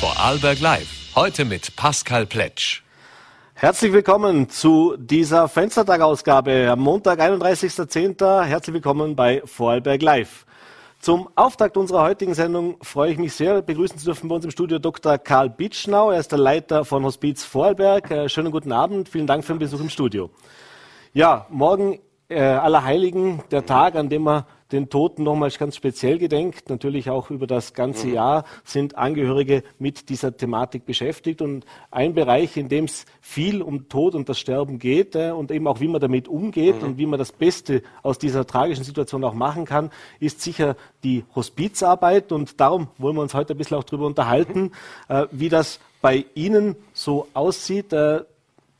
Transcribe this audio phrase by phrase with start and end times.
[0.00, 1.12] Vorarlberg Live.
[1.16, 2.82] Heute mit Pascal Pletsch.
[3.54, 8.44] Herzlich willkommen zu dieser Fenstertag-Ausgabe am Montag, 31.10.
[8.44, 10.46] Herzlich willkommen bei Vorarlberg Live.
[11.00, 14.52] Zum Auftakt unserer heutigen Sendung freue ich mich sehr, begrüßen zu dürfen bei uns im
[14.52, 15.18] Studio Dr.
[15.18, 16.12] Karl Bitschnau.
[16.12, 18.08] Er ist der Leiter von Hospiz Vorarlberg.
[18.12, 19.08] Äh, schönen guten Abend.
[19.08, 20.30] Vielen Dank für den Besuch im Studio.
[21.12, 26.68] Ja, morgen äh, Allerheiligen, der Tag, an dem wir den Toten nochmals ganz speziell gedenkt.
[26.68, 28.14] Natürlich auch über das ganze mhm.
[28.14, 31.40] Jahr sind Angehörige mit dieser Thematik beschäftigt.
[31.40, 35.50] Und ein Bereich, in dem es viel um Tod und das Sterben geht äh, und
[35.50, 36.88] eben auch, wie man damit umgeht mhm.
[36.88, 41.24] und wie man das Beste aus dieser tragischen Situation auch machen kann, ist sicher die
[41.34, 42.32] Hospizarbeit.
[42.32, 44.70] Und darum wollen wir uns heute ein bisschen auch darüber unterhalten, mhm.
[45.08, 47.92] äh, wie das bei Ihnen so aussieht.
[47.92, 48.24] Äh,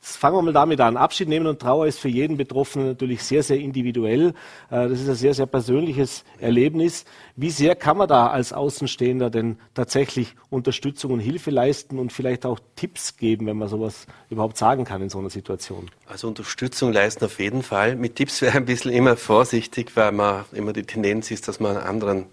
[0.01, 0.97] fangen wir mal damit an.
[0.97, 4.29] Abschied nehmen und Trauer ist für jeden Betroffenen natürlich sehr, sehr individuell.
[4.69, 7.05] Äh, das ist ein sehr, sehr persönliches Erlebnis.
[7.35, 12.45] Wie sehr kann man da als Außenstehender denn tatsächlich Unterstützung und Hilfe leisten und vielleicht
[12.45, 15.89] auch Tipps geben, wenn man sowas überhaupt sagen kann in so einer Situation?
[16.05, 17.95] Also Unterstützung leisten auf jeden Fall.
[17.95, 21.77] Mit Tipps wäre ein bisschen immer vorsichtig, weil man immer die Tendenz ist, dass man
[21.77, 22.27] anderen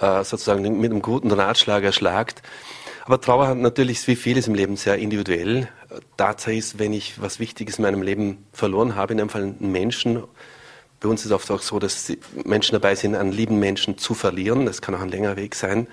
[0.00, 2.42] äh, sozusagen mit einem guten Ratschlag erschlagt.
[3.08, 5.66] Aber Trauer hat natürlich wie vieles im Leben sehr individuell.
[6.18, 9.72] Tatsache ist, wenn ich was Wichtiges in meinem Leben verloren habe, in einem Fall einen
[9.72, 10.24] Menschen,
[11.00, 12.12] bei uns ist es oft auch so, dass
[12.44, 14.66] Menschen dabei sind, einen lieben Menschen zu verlieren.
[14.66, 15.86] Das kann auch ein längerer Weg sein.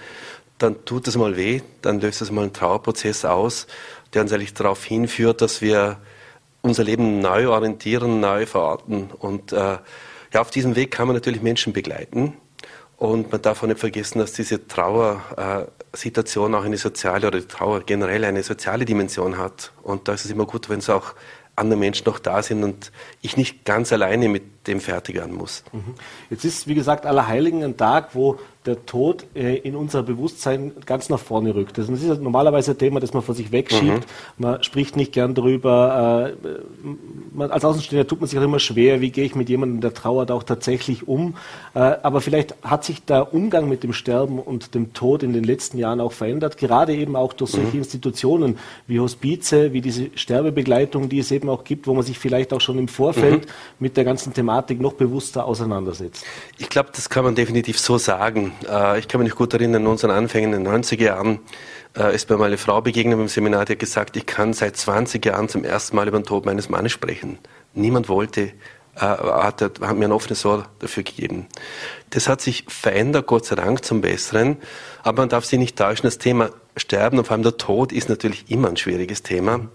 [0.58, 3.68] Dann tut es mal weh, dann löst es mal einen Trauerprozess aus,
[4.14, 6.00] der uns eigentlich darauf hinführt, dass wir
[6.64, 9.10] unser Leben neu orientieren, neu verorten.
[9.20, 9.78] Und äh,
[10.34, 12.34] ja, auf diesem Weg kann man natürlich Menschen begleiten.
[12.98, 14.68] Und man darf auch nicht vergessen, dass diese
[15.96, 19.72] Trauersituation auch eine soziale oder die Trauer generell eine soziale Dimension hat.
[19.82, 21.14] Und da ist es immer gut, wenn es auch
[21.56, 25.64] andere Menschen noch da sind und ich nicht ganz alleine mit dem fertig werden muss.
[25.72, 25.96] Mhm.
[26.30, 31.10] Jetzt ist, wie gesagt, Allerheiligen ein Tag, wo der Tod äh, in unser Bewusstsein ganz
[31.10, 31.78] nach vorne rückt.
[31.78, 34.06] Das ist normalerweise ein Thema, das man vor sich wegschiebt.
[34.38, 34.46] Mhm.
[34.46, 36.34] Man spricht nicht gern darüber.
[37.38, 39.94] Äh, als Außenstehender tut man sich auch immer schwer, wie gehe ich mit jemandem, der
[39.94, 41.36] trauert, auch tatsächlich um.
[41.74, 45.44] Äh, aber vielleicht hat sich der Umgang mit dem Sterben und dem Tod in den
[45.44, 47.80] letzten Jahren auch verändert, gerade eben auch durch solche mhm.
[47.80, 52.54] Institutionen wie Hospize, wie diese Sterbebegleitung, die es eben auch gibt, wo man sich vielleicht
[52.54, 53.52] auch schon im Vorfeld mhm.
[53.80, 56.25] mit der ganzen Thematik noch bewusster auseinandersetzt.
[56.58, 58.54] Ich glaube, das kann man definitiv so sagen.
[58.70, 61.40] Äh, ich kann mich gut erinnern, in unseren Anfängen in den 90er Jahren
[61.98, 64.78] äh, ist mir mal eine Frau begegnet im Seminar, die hat gesagt, ich kann seit
[64.78, 67.40] 20 Jahren zum ersten Mal über den Tod meines Mannes sprechen.
[67.74, 68.42] Niemand wollte,
[68.96, 71.48] äh, hat, hat mir ein offenes Ohr dafür gegeben.
[72.10, 74.58] Das hat sich verändert, Gott sei Dank, zum Besseren.
[75.04, 78.10] Aber man darf sich nicht täuschen, das Thema Sterben und vor allem der Tod ist
[78.10, 79.70] natürlich immer ein schwieriges Thema.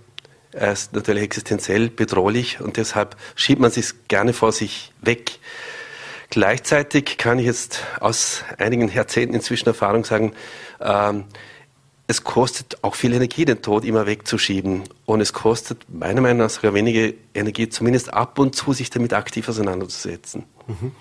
[0.52, 5.38] Er ist natürlich existenziell bedrohlich und deshalb schiebt man sich gerne vor sich weg.
[6.30, 10.32] Gleichzeitig kann ich jetzt aus einigen Jahrzehnten inzwischen Erfahrung sagen,
[10.80, 11.24] ähm,
[12.06, 14.82] es kostet auch viel Energie, den Tod immer wegzuschieben.
[15.06, 19.12] Und es kostet meiner Meinung nach sogar wenige Energie, zumindest ab und zu sich damit
[19.12, 20.44] aktiv auseinanderzusetzen.
[20.66, 20.92] Mhm.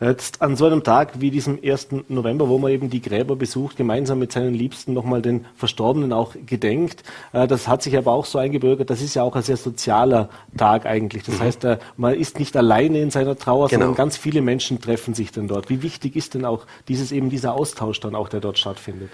[0.00, 1.88] Jetzt an so einem Tag wie diesem 1.
[2.08, 6.34] November, wo man eben die Gräber besucht, gemeinsam mit seinen Liebsten nochmal den Verstorbenen auch
[6.46, 9.56] gedenkt, äh, das hat sich aber auch so eingebürgert, das ist ja auch ein sehr
[9.56, 11.22] sozialer Tag eigentlich.
[11.24, 11.42] Das mhm.
[11.42, 13.82] heißt, äh, man ist nicht alleine in seiner Trauer, genau.
[13.82, 15.70] sondern ganz viele Menschen treffen sich dann dort.
[15.70, 19.10] Wie wichtig ist denn auch dieses eben dieser Austausch dann auch, der dort stattfindet?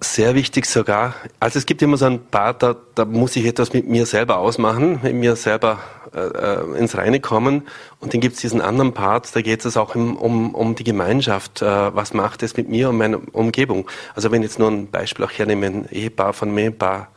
[0.00, 1.14] Sehr wichtig sogar.
[1.40, 4.36] Also es gibt immer so ein paar, da, da muss ich etwas mit mir selber
[4.38, 5.78] ausmachen, mit mir selber
[6.14, 7.62] äh, äh ins Reine kommen.
[7.98, 10.84] Und dann gibt es diesen anderen Part, da geht es auch im, um, um die
[10.84, 11.62] Gemeinschaft.
[11.62, 13.88] Äh, was macht es mit mir und meiner Umgebung?
[14.14, 17.08] Also wenn ich jetzt nur ein Beispiel auch hernehme, ein Ehepaar von mir, ein, Paar,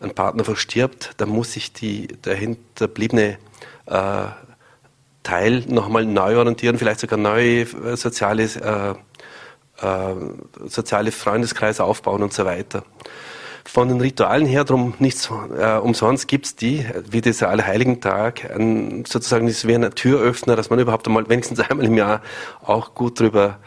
[0.00, 3.38] ein Partner verstirbt, dann muss sich die, der hinterbliebene
[3.86, 4.22] äh,
[5.22, 8.48] Teil nochmal neu orientieren, vielleicht sogar neue äh, soziale
[9.80, 12.84] äh, soziale Freundeskreise aufbauen und so weiter.
[13.64, 19.46] Von den Ritualen her, darum nicht äh, umsonst gibt's die, wie dieser Allerheiligen-Tag, ein, sozusagen
[19.46, 22.22] das wie ein Türöffner, dass man überhaupt einmal wenigstens einmal im Jahr
[22.62, 23.58] auch gut drüber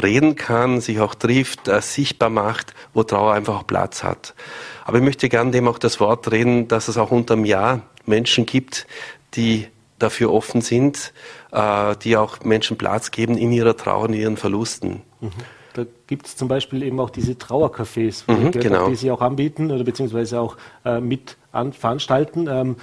[0.00, 4.34] reden kann, sich auch trifft, äh, sichtbar macht, wo Trauer einfach auch Platz hat.
[4.84, 8.46] Aber ich möchte gerne dem auch das Wort reden, dass es auch unterm Jahr Menschen
[8.46, 8.86] gibt,
[9.34, 9.66] die
[9.98, 11.12] dafür offen sind,
[11.52, 15.02] äh, die auch Menschen Platz geben in ihrer Trauer, in ihren Verlusten.
[15.20, 15.30] Mhm.
[15.74, 18.88] Da gibt es zum Beispiel eben auch diese Trauercafés, mhm, genau.
[18.88, 22.48] die Sie auch anbieten oder beziehungsweise auch äh, mit an, veranstalten.
[22.48, 22.76] Ähm,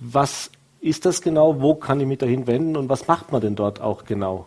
[0.00, 0.50] was
[0.80, 1.60] ist das genau?
[1.60, 4.46] Wo kann ich mich dahin wenden und was macht man denn dort auch genau?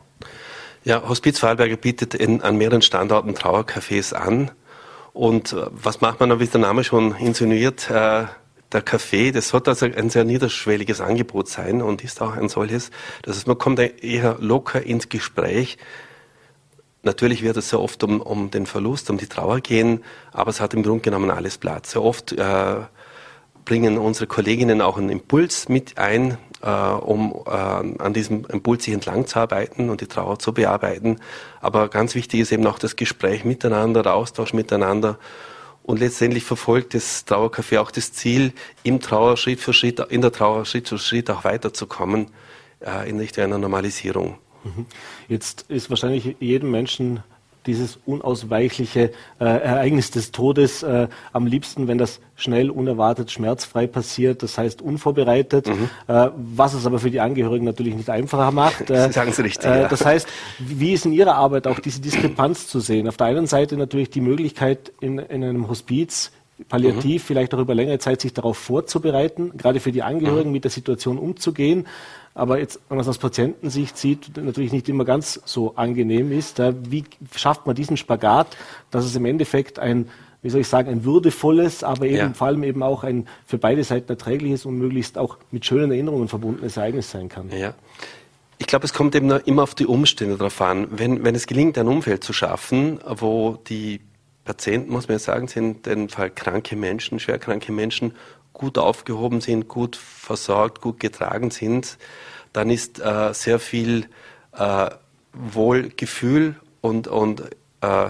[0.84, 4.52] Ja, Hospiz Vorarlberger bietet in, an mehreren Standorten Trauercafés an.
[5.14, 8.26] Und äh, was macht man, wie der Name schon insinuiert, äh,
[8.72, 12.92] der Café, das sollte also ein sehr niederschwelliges Angebot sein und ist auch ein solches.
[13.22, 15.78] Das heißt, man kommt eher locker ins Gespräch
[17.06, 20.60] Natürlich wird es sehr oft um, um den Verlust, um die Trauer gehen, aber es
[20.60, 21.92] hat im Grunde genommen alles Platz.
[21.92, 22.75] Sehr oft äh,
[23.63, 28.94] bringen unsere Kolleginnen auch einen Impuls mit ein, äh, um äh, an diesem Impuls sich
[28.96, 31.19] entlang zu arbeiten und die Trauer zu bearbeiten.
[31.62, 35.19] Aber ganz wichtig ist eben auch das Gespräch miteinander, der Austausch miteinander.
[35.84, 40.31] Und letztendlich verfolgt das Trauercafé auch das Ziel, im Trauer Schritt für Schritt, in der
[40.31, 42.31] Trauer Schritt für Schritt auch weiterzukommen
[42.80, 44.40] äh, in Richtung einer Normalisierung.
[44.66, 44.86] Mhm.
[45.28, 47.24] Jetzt ist wahrscheinlich jedem Menschen
[47.66, 54.44] dieses unausweichliche äh, Ereignis des Todes äh, am liebsten, wenn das schnell, unerwartet, schmerzfrei passiert,
[54.44, 55.90] das heißt unvorbereitet, mhm.
[56.08, 58.90] äh, was es aber für die Angehörigen natürlich nicht einfacher macht.
[58.96, 59.66] Äh, Sagen Sie richtig.
[59.66, 59.88] Äh, ja.
[59.88, 60.28] Das heißt,
[60.60, 63.08] wie ist in Ihrer Arbeit auch diese Diskrepanz zu sehen?
[63.08, 66.32] Auf der einen Seite natürlich die Möglichkeit, in, in einem Hospiz
[66.70, 67.26] palliativ mhm.
[67.26, 70.54] vielleicht auch über längere Zeit sich darauf vorzubereiten, gerade für die Angehörigen mhm.
[70.54, 71.86] mit der Situation umzugehen
[72.36, 76.60] aber jetzt, wenn man es aus Patientensicht sieht, natürlich nicht immer ganz so angenehm ist.
[76.60, 78.58] Wie schafft man diesen Spagat,
[78.92, 80.10] dass es im Endeffekt ein,
[80.42, 82.34] wie soll ich sagen, ein würdevolles, aber eben ja.
[82.34, 86.28] vor allem eben auch ein für beide Seiten erträgliches und möglichst auch mit schönen Erinnerungen
[86.28, 87.50] verbundenes Ereignis sein kann?
[87.58, 87.74] Ja.
[88.58, 90.88] Ich glaube, es kommt eben immer auf die Umstände drauf an.
[90.92, 94.02] Wenn, wenn es gelingt, ein Umfeld zu schaffen, wo die
[94.44, 98.14] Patienten, muss man ja sagen, sind in dem Fall kranke Menschen, schwerkranke Menschen,
[98.56, 101.98] gut aufgehoben sind, gut versorgt, gut getragen sind,
[102.54, 104.07] dann ist äh, sehr viel
[104.57, 104.90] äh,
[105.34, 107.42] Wohlgefühl und, und
[107.81, 108.10] äh,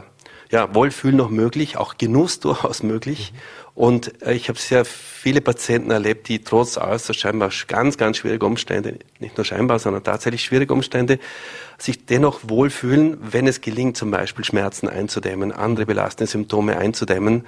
[0.51, 3.33] ja, Wohlfühl noch möglich, auch Genuss durchaus möglich.
[3.33, 3.37] Mhm.
[3.73, 8.45] Und äh, ich habe sehr viele Patienten erlebt, die trotz äußerst scheinbar ganz, ganz schwierige
[8.45, 11.19] Umstände, nicht nur scheinbar, sondern tatsächlich schwierige Umstände,
[11.77, 17.45] sich dennoch wohlfühlen, wenn es gelingt, zum Beispiel Schmerzen einzudämmen, andere belastende Symptome einzudämmen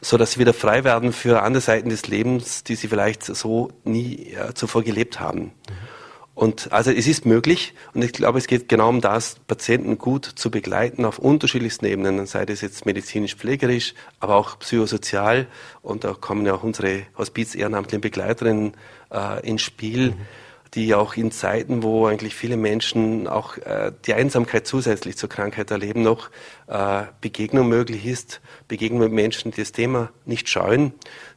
[0.00, 3.70] so dass sie wieder frei werden für andere Seiten des Lebens, die sie vielleicht so
[3.84, 5.40] nie ja, zuvor gelebt haben.
[5.40, 5.52] Mhm.
[6.34, 10.24] Und also es ist möglich und ich glaube, es geht genau um das, Patienten gut
[10.24, 15.48] zu begleiten auf unterschiedlichsten Ebenen, sei das jetzt medizinisch-pflegerisch, aber auch psychosozial.
[15.82, 18.72] Und da kommen ja auch unsere Hospiz-ehrenamtlichen Begleiterinnen
[19.12, 20.12] äh, ins Spiel.
[20.12, 20.26] Mhm
[20.74, 25.70] die auch in Zeiten, wo eigentlich viele Menschen auch äh, die Einsamkeit zusätzlich zur Krankheit
[25.70, 26.30] erleben, noch
[26.68, 30.92] äh, Begegnung möglich ist, Begegnung mit Menschen, die das Thema nicht scheuen,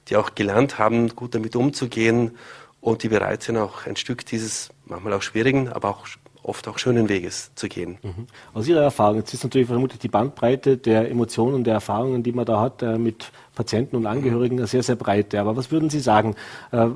[0.09, 2.38] die auch gelernt haben, gut damit umzugehen
[2.80, 6.07] und die bereit sind, auch ein Stück dieses manchmal auch schwierigen, aber auch
[6.44, 7.97] oft auch schönen Weges zu gehen.
[8.03, 8.27] Mhm.
[8.53, 12.33] Aus Ihrer Erfahrung, jetzt ist natürlich vermutlich die Bandbreite der Emotionen und der Erfahrungen, die
[12.33, 15.33] man da hat äh, mit Patienten und Angehörigen, sehr, sehr breit.
[15.36, 16.36] Aber was würden Sie sagen?
[16.71, 16.88] Äh,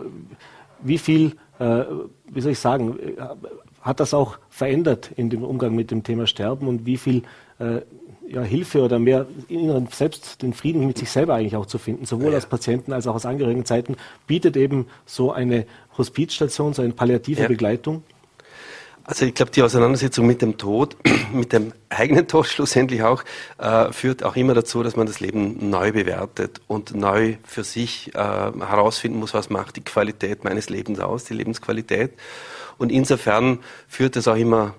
[0.83, 1.83] wie viel äh,
[2.29, 3.21] wie soll ich sagen, äh,
[3.81, 7.23] hat das auch verändert in dem Umgang mit dem Thema Sterben und wie viel
[7.59, 7.81] äh,
[8.29, 12.05] ja, Hilfe oder mehr inneren selbst den Frieden mit sich selber eigentlich auch zu finden,
[12.05, 12.35] sowohl ja.
[12.35, 13.95] als Patienten als auch aus Angehörigenzeiten,
[14.27, 15.65] bietet eben so eine
[15.97, 17.47] Hospizstation, so eine palliative ja.
[17.47, 18.03] Begleitung?
[19.09, 20.97] Also ich glaube, die Auseinandersetzung mit dem Tod,
[21.33, 23.23] mit dem eigenen Tod schlussendlich auch,
[23.57, 28.13] äh, führt auch immer dazu, dass man das Leben neu bewertet und neu für sich
[28.15, 32.11] äh, herausfinden muss, was macht die Qualität meines Lebens aus, die Lebensqualität.
[32.77, 34.75] Und insofern führt es auch immer,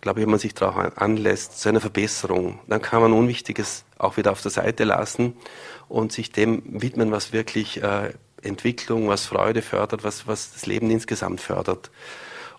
[0.00, 2.60] glaube ich, wenn man sich darauf anlässt, zu einer Verbesserung.
[2.68, 5.36] Dann kann man Unwichtiges auch wieder auf der Seite lassen
[5.88, 10.90] und sich dem widmen, was wirklich äh, Entwicklung, was Freude fördert, was, was das Leben
[10.90, 11.90] insgesamt fördert.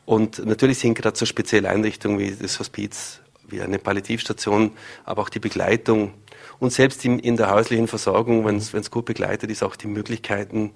[0.05, 4.71] Und natürlich sind gerade so spezielle Einrichtungen wie das Hospiz, wie eine Palliativstation,
[5.03, 6.13] aber auch die Begleitung.
[6.59, 10.71] Und selbst in, der häuslichen Versorgung, wenn es gut begleitet ist, auch die Möglichkeiten,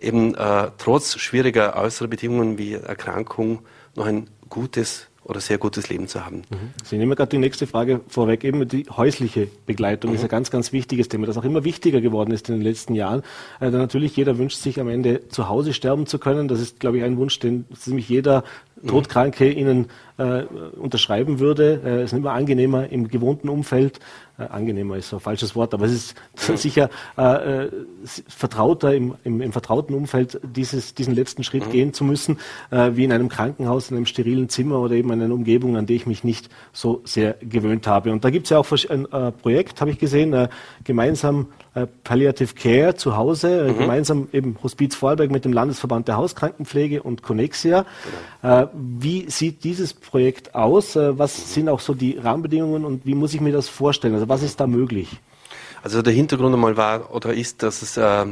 [0.00, 3.60] eben äh, trotz schwieriger äußerer Bedingungen wie Erkrankung
[3.94, 6.38] noch ein gutes oder sehr gutes Leben zu haben.
[6.38, 6.74] Mhm.
[6.84, 8.44] Sie nehmen gerade die nächste Frage vorweg.
[8.44, 10.16] Eben die häusliche Begleitung mhm.
[10.16, 12.94] ist ein ganz, ganz wichtiges Thema, das auch immer wichtiger geworden ist in den letzten
[12.94, 13.22] Jahren.
[13.60, 16.48] Äh, natürlich jeder wünscht sich am Ende zu Hause sterben zu können.
[16.48, 18.44] Das ist, glaube ich, ein Wunsch, den ziemlich jeder
[18.82, 18.88] mhm.
[18.88, 19.86] Todkranke Ihnen
[20.18, 20.42] äh,
[20.76, 21.80] unterschreiben würde.
[21.84, 24.00] Äh, es ist immer angenehmer im gewohnten Umfeld
[24.36, 26.16] äh, angenehmer ist so ein falsches Wort, aber es ist
[26.48, 26.56] ja.
[26.56, 27.70] sicher äh, äh,
[28.26, 31.70] vertrauter im, im, im, vertrauten Umfeld dieses, diesen letzten Schritt mhm.
[31.70, 32.38] gehen zu müssen,
[32.72, 35.86] äh, wie in einem Krankenhaus, in einem sterilen Zimmer oder eben in einer Umgebung, an
[35.86, 38.10] die ich mich nicht so sehr gewöhnt habe.
[38.10, 40.48] Und da gibt es ja auch ein äh, Projekt, habe ich gesehen, äh,
[40.82, 41.46] gemeinsam
[42.04, 43.78] Palliative Care zu Hause, mhm.
[43.78, 47.84] gemeinsam eben Hospiz Vorarlberg mit dem Landesverband der Hauskrankenpflege und Connexia.
[48.42, 48.70] Genau.
[48.74, 50.94] Wie sieht dieses Projekt aus?
[50.94, 51.42] was mhm.
[51.46, 54.14] sind auch so die Rahmenbedingungen und wie muss ich mir das vorstellen?
[54.14, 55.20] Also was ist da möglich?
[55.82, 58.26] Also der Hintergrund einmal war oder ist, dass es äh,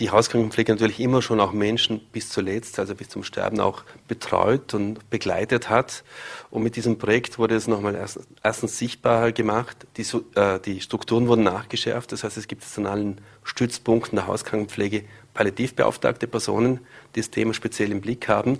[0.00, 4.74] die Hauskrankenpflege natürlich immer schon auch Menschen bis zuletzt, also bis zum Sterben auch betreut
[4.74, 6.04] und begleitet hat.
[6.50, 9.86] Und mit diesem Projekt wurde es nochmal erst, erstens sichtbarer gemacht.
[9.96, 10.06] Die,
[10.38, 12.12] äh, die Strukturen wurden nachgeschärft.
[12.12, 15.04] Das heißt, es gibt jetzt an allen Stützpunkten der Hauskrankenpflege
[15.34, 16.80] palliativbeauftragte Personen,
[17.14, 18.58] die das Thema speziell im Blick haben.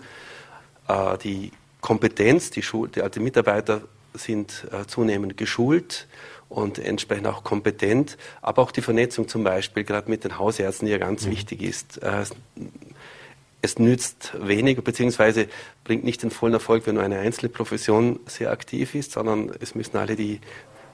[0.89, 3.83] Äh, die Kompetenz, die, die, also die Mitarbeiter
[4.15, 6.09] sind äh, zunehmend geschult
[6.49, 8.17] und entsprechend auch kompetent.
[8.43, 11.33] Aber auch die Vernetzung zum Beispiel, gerade mit den Hausärzten, die ja ganz mhm.
[11.33, 12.03] wichtig ist.
[12.03, 12.25] Äh,
[13.61, 15.49] es nützt wenig, beziehungsweise
[15.83, 19.75] bringt nicht den vollen Erfolg, wenn nur eine einzelne Profession sehr aktiv ist, sondern es
[19.75, 20.41] müssen alle, die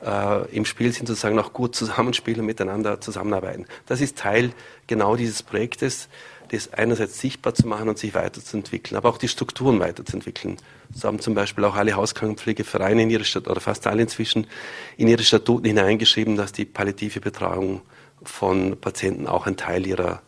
[0.04, 3.66] äh, im Spiel sind, sozusagen auch gut zusammenspielen und miteinander zusammenarbeiten.
[3.86, 4.52] Das ist Teil
[4.86, 6.08] genau dieses Projektes,
[6.48, 10.56] das einerseits sichtbar zu machen und sich weiterzuentwickeln, aber auch die Strukturen weiterzuentwickeln.
[10.92, 14.46] So haben zum Beispiel auch alle Hauskrankenpflegevereine in ihre Stadt, oder fast alle inzwischen,
[14.96, 17.82] in ihre Statuten hineingeschrieben, dass die palliative Betreuung
[18.22, 20.22] von Patienten auch ein Teil ihrer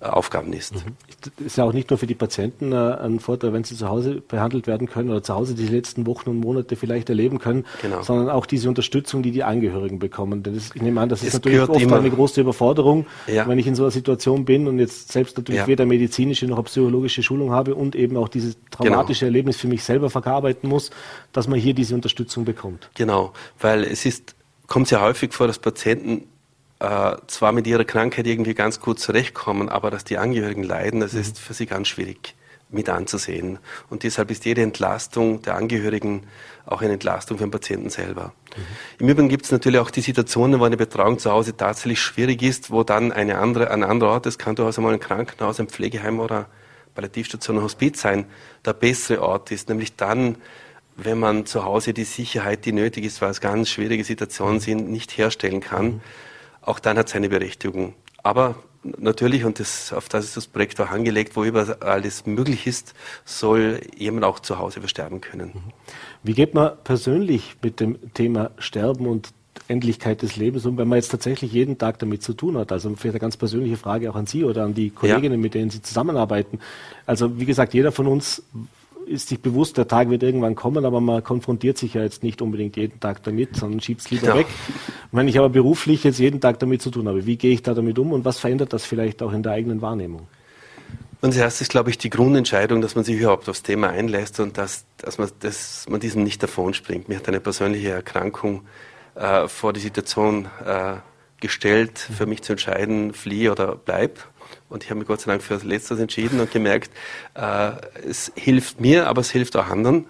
[0.00, 0.76] Aufgaben ist.
[0.76, 1.44] Mhm.
[1.44, 4.22] Ist ja auch nicht nur für die Patienten äh, ein Vorteil, wenn sie zu Hause
[4.26, 8.02] behandelt werden können oder zu Hause die letzten Wochen und Monate vielleicht erleben können, genau.
[8.02, 10.44] sondern auch diese Unterstützung, die die Angehörigen bekommen.
[10.44, 11.96] Denn das, ich nehme an, das es ist natürlich oft immer.
[11.96, 13.48] eine große Überforderung, ja.
[13.48, 15.66] wenn ich in so einer Situation bin und jetzt selbst natürlich ja.
[15.66, 19.30] weder medizinische noch psychologische Schulung habe und eben auch dieses traumatische genau.
[19.30, 20.90] Erlebnis für mich selber verarbeiten muss,
[21.32, 22.88] dass man hier diese Unterstützung bekommt.
[22.94, 24.36] Genau, weil es ist,
[24.68, 26.28] kommt sehr häufig vor, dass Patienten
[26.80, 31.12] äh, zwar mit ihrer Krankheit irgendwie ganz gut zurechtkommen, aber dass die Angehörigen leiden, das
[31.12, 31.20] mhm.
[31.20, 32.34] ist für sie ganz schwierig
[32.70, 33.58] mit anzusehen.
[33.88, 36.26] Und deshalb ist jede Entlastung der Angehörigen
[36.66, 38.34] auch eine Entlastung für den Patienten selber.
[38.56, 38.62] Mhm.
[38.98, 42.42] Im Übrigen gibt es natürlich auch die Situationen, wo eine Betreuung zu Hause tatsächlich schwierig
[42.42, 45.68] ist, wo dann eine andere, ein anderer Ort, das kann durchaus einmal ein Krankenhaus, ein
[45.68, 46.46] Pflegeheim oder
[46.94, 48.26] Palliativstation, ein Hospiz sein,
[48.64, 50.36] der bessere Ort ist, nämlich dann,
[50.96, 54.60] wenn man zu Hause die Sicherheit, die nötig ist, weil es ganz schwierige Situationen mhm.
[54.60, 55.86] sind, nicht herstellen kann.
[55.86, 56.00] Mhm
[56.68, 57.94] auch dann hat seine Berechtigung.
[58.22, 62.66] Aber natürlich, und das, auf das ist das Projekt auch angelegt, wo überall alles möglich
[62.66, 62.94] ist,
[63.24, 65.52] soll jemand auch zu Hause versterben können.
[65.54, 65.72] Mhm.
[66.22, 69.30] Wie geht man persönlich mit dem Thema Sterben und
[69.66, 72.70] Endlichkeit des Lebens um, wenn man jetzt tatsächlich jeden Tag damit zu tun hat?
[72.70, 75.42] Also vielleicht eine ganz persönliche Frage auch an Sie oder an die Kolleginnen, ja.
[75.42, 76.60] mit denen Sie zusammenarbeiten.
[77.06, 78.42] Also wie gesagt, jeder von uns
[79.08, 82.42] ist sich bewusst, der Tag wird irgendwann kommen, aber man konfrontiert sich ja jetzt nicht
[82.42, 84.36] unbedingt jeden Tag damit, sondern schiebt es lieber ja.
[84.36, 84.46] weg.
[85.12, 87.74] Wenn ich aber beruflich jetzt jeden Tag damit zu tun habe, wie gehe ich da
[87.74, 90.28] damit um und was verändert das vielleicht auch in der eigenen Wahrnehmung?
[91.20, 94.56] Und zuerst ist, glaube ich, die Grundentscheidung, dass man sich überhaupt aufs Thema einlässt und
[94.56, 97.08] dass, dass, man, dass man diesem nicht davonspringt.
[97.08, 98.62] Mir hat eine persönliche Erkrankung
[99.16, 100.96] äh, vor die Situation äh,
[101.40, 104.20] gestellt, für mich zu entscheiden, fliehe oder bleib.
[104.68, 106.90] Und ich habe mich Gott sei Dank für Letztes entschieden und gemerkt,
[107.34, 107.72] äh,
[108.06, 110.06] es hilft mir, aber es hilft auch anderen.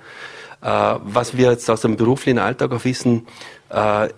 [0.61, 0.66] Äh,
[1.02, 3.26] was wir jetzt aus dem beruflichen Alltag auch wissen,
[3.71, 4.09] äh,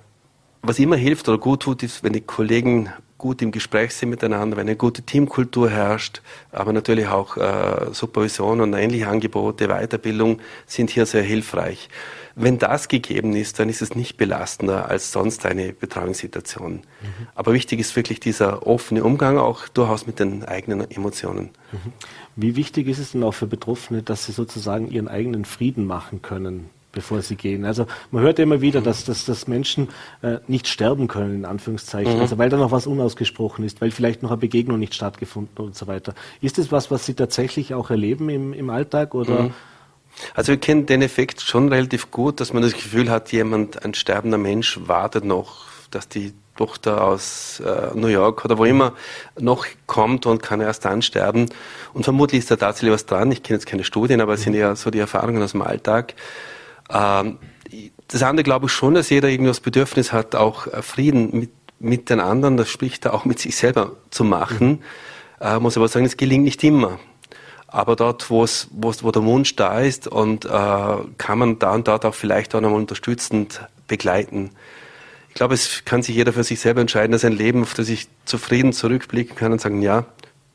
[0.63, 4.57] was immer hilft oder gut tut, ist, wenn die Kollegen gut im Gespräch sind miteinander,
[4.57, 6.23] wenn eine gute Teamkultur herrscht,
[6.53, 11.91] aber natürlich auch äh, Supervision und ähnliche Angebote, Weiterbildung sind hier sehr hilfreich.
[12.35, 16.73] Wenn das gegeben ist, dann ist es nicht belastender als sonst eine Betreuungssituation.
[16.73, 17.27] Mhm.
[17.35, 21.51] Aber wichtig ist wirklich dieser offene Umgang auch durchaus mit den eigenen Emotionen.
[21.73, 21.93] Mhm.
[22.37, 26.23] Wie wichtig ist es denn auch für Betroffene, dass sie sozusagen ihren eigenen Frieden machen
[26.23, 26.71] können?
[26.93, 27.65] bevor sie gehen.
[27.65, 29.89] Also man hört ja immer wieder, dass, dass, dass Menschen
[30.23, 32.21] äh, nicht sterben können, in Anführungszeichen, mhm.
[32.21, 35.77] also weil da noch was unausgesprochen ist, weil vielleicht noch eine Begegnung nicht stattgefunden und
[35.77, 36.15] so weiter.
[36.41, 39.55] Ist das was, was Sie tatsächlich auch erleben im, im Alltag oder mhm.
[40.35, 43.95] Also wir kennen den Effekt schon relativ gut, dass man das Gefühl hat, jemand, ein
[43.95, 48.93] sterbender Mensch wartet noch, dass die Tochter aus äh, New York oder wo immer
[49.39, 51.47] noch kommt und kann erst dann sterben.
[51.95, 53.33] Und vermutlich ist da tatsächlich was dran.
[53.33, 56.15] Ich kenne jetzt keine Studien, aber es sind ja so die Erfahrungen aus dem Alltag.
[56.91, 57.39] Ähm,
[58.09, 61.51] das andere glaube ich schon, dass jeder irgendwie das Bedürfnis hat, auch äh, Frieden mit,
[61.79, 64.69] mit den anderen, das spricht er auch mit sich selber zu machen.
[64.69, 64.79] Mhm.
[65.41, 66.99] Äh, muss aber sagen, es gelingt nicht immer.
[67.73, 71.87] Aber dort, wo es, wo der Wunsch da ist und äh, kann man da und
[71.87, 74.51] dort auch vielleicht auch nochmal unterstützend begleiten.
[75.29, 77.89] Ich glaube, es kann sich jeder für sich selber entscheiden, dass ein Leben, auf das
[77.89, 80.05] ich zufrieden zurückblicken kann und sagen, ja,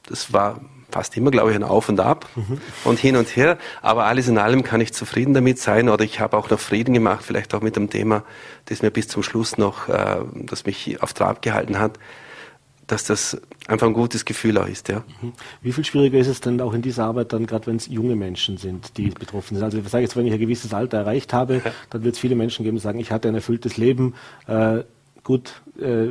[0.07, 0.59] das war
[0.91, 2.59] fast immer, glaube ich, ein Auf und Ab mhm.
[2.83, 3.57] und hin und her.
[3.81, 6.93] Aber alles in allem kann ich zufrieden damit sein oder ich habe auch noch Frieden
[6.93, 8.23] gemacht, vielleicht auch mit dem Thema,
[8.65, 11.97] das mir bis zum Schluss noch, äh, das mich auf Trab gehalten hat
[12.87, 14.89] dass das einfach ein gutes Gefühl auch ist.
[14.89, 15.03] Ja.
[15.21, 15.33] Mhm.
[15.61, 18.15] Wie viel schwieriger ist es denn auch in dieser Arbeit dann, gerade wenn es junge
[18.15, 19.63] Menschen sind, die betroffen sind?
[19.63, 22.35] Also ich sage jetzt, wenn ich ein gewisses Alter erreicht habe, dann wird es viele
[22.35, 24.13] Menschen geben, die sagen, ich hatte ein erfülltes Leben.
[24.47, 24.83] Äh,
[25.23, 26.09] gut, äh,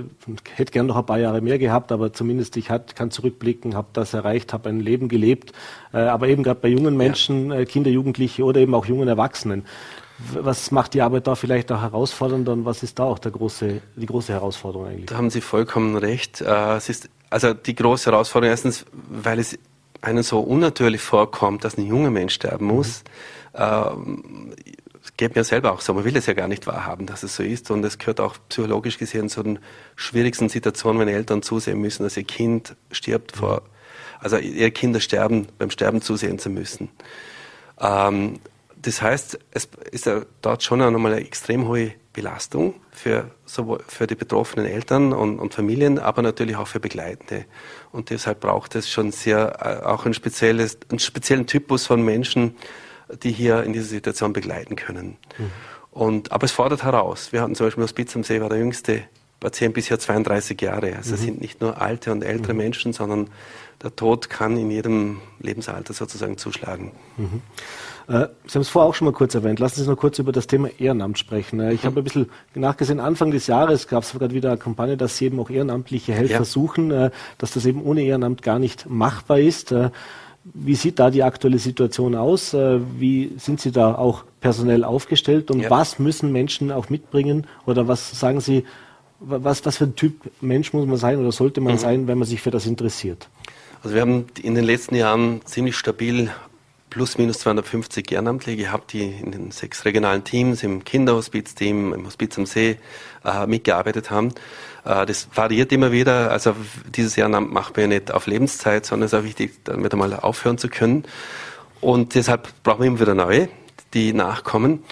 [0.54, 3.88] hätte gern noch ein paar Jahre mehr gehabt, aber zumindest ich hat, kann zurückblicken, habe
[3.92, 5.52] das erreicht, habe ein Leben gelebt.
[5.92, 7.60] Äh, aber eben gerade bei jungen Menschen, ja.
[7.60, 9.64] äh, Kinder, Jugendliche oder eben auch jungen Erwachsenen,
[10.32, 13.80] was macht die Arbeit da vielleicht auch herausfordernder und was ist da auch der große,
[13.96, 15.06] die große Herausforderung eigentlich?
[15.06, 16.40] Da haben Sie vollkommen recht.
[16.40, 19.58] Äh, es ist also die große Herausforderung erstens, weil es
[20.00, 23.02] einem so unnatürlich vorkommt, dass ein junger Mensch sterben muss.
[23.52, 23.60] Mhm.
[23.60, 24.54] Ähm,
[25.16, 27.42] geht mir selber auch so, man will es ja gar nicht wahrhaben, dass es so
[27.42, 27.72] ist.
[27.72, 29.58] Und es gehört auch psychologisch gesehen zu den
[29.96, 33.62] schwierigsten Situationen, wenn Eltern zusehen müssen, dass ihr Kind stirbt vor,
[34.20, 36.88] also ihre Kinder sterben, beim Sterben zusehen zu müssen.
[37.80, 38.38] Ähm,
[38.76, 44.06] das heißt, es ist ja dort schon nochmal eine extrem hohe Belastung für, sowohl für
[44.06, 47.44] die betroffenen Eltern und, und, Familien, aber natürlich auch für Begleitende.
[47.92, 52.56] Und deshalb braucht es schon sehr äh, auch ein spezielles, einen speziellen Typus von Menschen,
[53.22, 55.18] die hier in dieser Situation begleiten können.
[55.36, 55.50] Mhm.
[55.90, 57.32] Und, aber es fordert heraus.
[57.32, 59.02] Wir hatten zum Beispiel Hospiz am See, war der jüngste
[59.40, 60.96] Patient bisher 32 Jahre.
[60.96, 61.14] Also mhm.
[61.14, 62.58] es sind nicht nur alte und ältere mhm.
[62.58, 63.28] Menschen, sondern
[63.82, 66.92] der Tod kann in jedem Lebensalter sozusagen zuschlagen.
[68.08, 69.60] Äh, Sie haben es vorher auch schon mal kurz erwähnt.
[69.60, 71.60] Lassen Sie uns noch kurz über das Thema Ehrenamt sprechen.
[71.60, 74.96] Äh, ich habe ein bisschen nachgesehen, Anfang des Jahres gab es gerade wieder eine Kampagne,
[74.96, 76.44] dass Sie eben auch ehrenamtliche Helfer ja.
[76.44, 79.74] suchen, äh, dass das eben ohne Ehrenamt gar nicht machbar ist.
[80.52, 82.54] Wie sieht da die aktuelle Situation aus?
[82.54, 85.70] Wie sind Sie da auch personell aufgestellt und ja.
[85.70, 88.64] was müssen Menschen auch mitbringen oder was sagen Sie,
[89.20, 91.78] was, was für ein Typ Mensch muss man sein oder sollte man mhm.
[91.78, 93.28] sein, wenn man sich für das interessiert?
[93.82, 96.30] Also wir haben in den letzten Jahren ziemlich stabil
[96.94, 102.38] plus minus 250 Ehrenamtliche gehabt, die in den sechs regionalen Teams, im Kinderhospiz-Team, im Hospiz
[102.38, 102.78] am See
[103.24, 104.28] äh, mitgearbeitet haben.
[104.84, 106.30] Äh, das variiert immer wieder.
[106.30, 106.54] Also
[106.94, 110.14] dieses Ehrenamt macht man ja nicht auf Lebenszeit, sondern es ist auch wichtig, damit einmal
[110.14, 111.04] aufhören zu können.
[111.80, 113.48] Und deshalb brauchen wir immer wieder neue,
[113.92, 114.84] die nachkommen.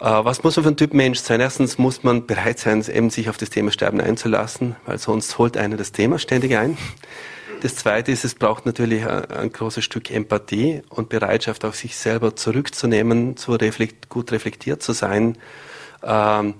[0.00, 1.40] Äh, was muss man für ein Typ Mensch sein?
[1.40, 5.56] Erstens muss man bereit sein, eben sich auf das Thema Sterben einzulassen, weil sonst holt
[5.56, 6.76] einer das Thema ständig ein.
[7.60, 12.36] Das Zweite ist, es braucht natürlich ein, großes Stück Empathie und Bereitschaft, auch sich selber
[12.36, 15.36] zurückzunehmen, zu reflekt, gut reflektiert zu sein.
[16.04, 16.54] Ähm,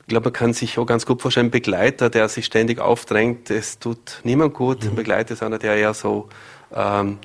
[0.00, 3.78] ich glaube, man kann sich auch ganz gut vorstellen, Begleiter, der sich ständig aufdrängt, es
[3.78, 4.82] tut niemand gut.
[4.82, 4.96] Ein mhm.
[4.96, 6.28] Begleiter ist einer, der eher so,
[6.74, 7.18] ähm,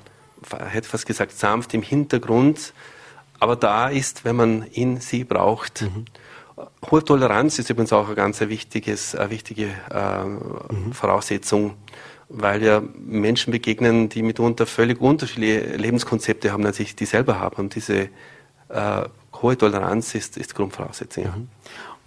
[0.68, 2.74] hätte fast gesagt, sanft im Hintergrund,
[3.40, 5.82] aber da ist, wenn man ihn, sie braucht.
[5.82, 6.04] Mhm.
[6.90, 10.92] Hohe Toleranz ist übrigens auch eine ganz wichtiges, eine wichtige äh, mhm.
[10.92, 11.74] Voraussetzung
[12.28, 17.56] weil ja Menschen begegnen, die mitunter völlig unterschiedliche Lebenskonzepte haben, als ich die selber habe.
[17.56, 18.08] Und diese
[18.68, 19.02] äh,
[19.42, 21.24] hohe Toleranz ist, ist Grundvoraussetzung.
[21.24, 21.30] Ja.
[21.30, 21.48] Mhm.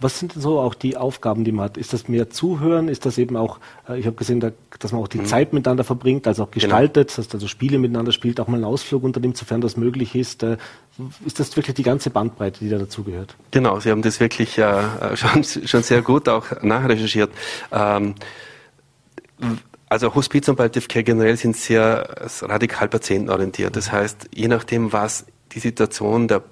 [0.02, 1.76] Was sind denn so auch die Aufgaben, die man hat?
[1.76, 2.88] Ist das mehr Zuhören?
[2.88, 5.26] Ist das eben auch, äh, ich habe gesehen, dass man auch die mhm.
[5.26, 6.62] Zeit miteinander verbringt, also auch genau.
[6.64, 7.16] gestaltet, genau.
[7.16, 10.42] dass also Spiele miteinander spielt, auch mal einen Ausflug unternimmt, sofern das möglich ist.
[10.42, 10.56] Äh,
[11.26, 13.36] ist das wirklich die ganze Bandbreite, die da dazugehört?
[13.50, 14.82] Genau, Sie haben das wirklich äh,
[15.16, 17.30] schon, schon sehr gut auch nachrecherchiert.
[17.70, 18.14] Ähm,
[19.90, 23.74] also Hospiz und Palliative Care generell sind sehr radikal patientenorientiert.
[23.74, 26.44] Das heißt, je nachdem, was die Situation der,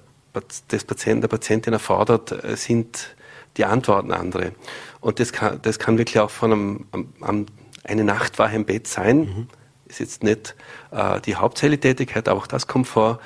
[0.69, 3.15] des Patienten, der Patientin erfordert, äh, sind
[3.55, 4.51] die Antworten andere.
[4.99, 6.85] Und das kann, das kann wirklich auch von einem,
[7.21, 7.45] einem
[7.85, 9.19] eine Nachtwache im Bett sein.
[9.19, 9.47] Mhm.
[9.87, 10.55] Ist jetzt nicht
[10.91, 13.19] äh, die Hauptsäule-Tätigkeit, aber auch das kommt vor.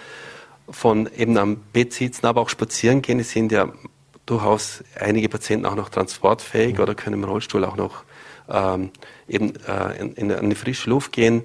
[0.69, 3.19] Von eben am Bett sitzen, aber auch spazieren gehen.
[3.19, 3.73] Es sind ja
[4.28, 6.82] durchaus einige Patienten auch noch transportfähig mhm.
[6.82, 8.04] oder können im Rollstuhl auch noch
[8.49, 8.91] ähm,
[9.27, 11.43] eben äh, in, in, in, die frische Luft gehen.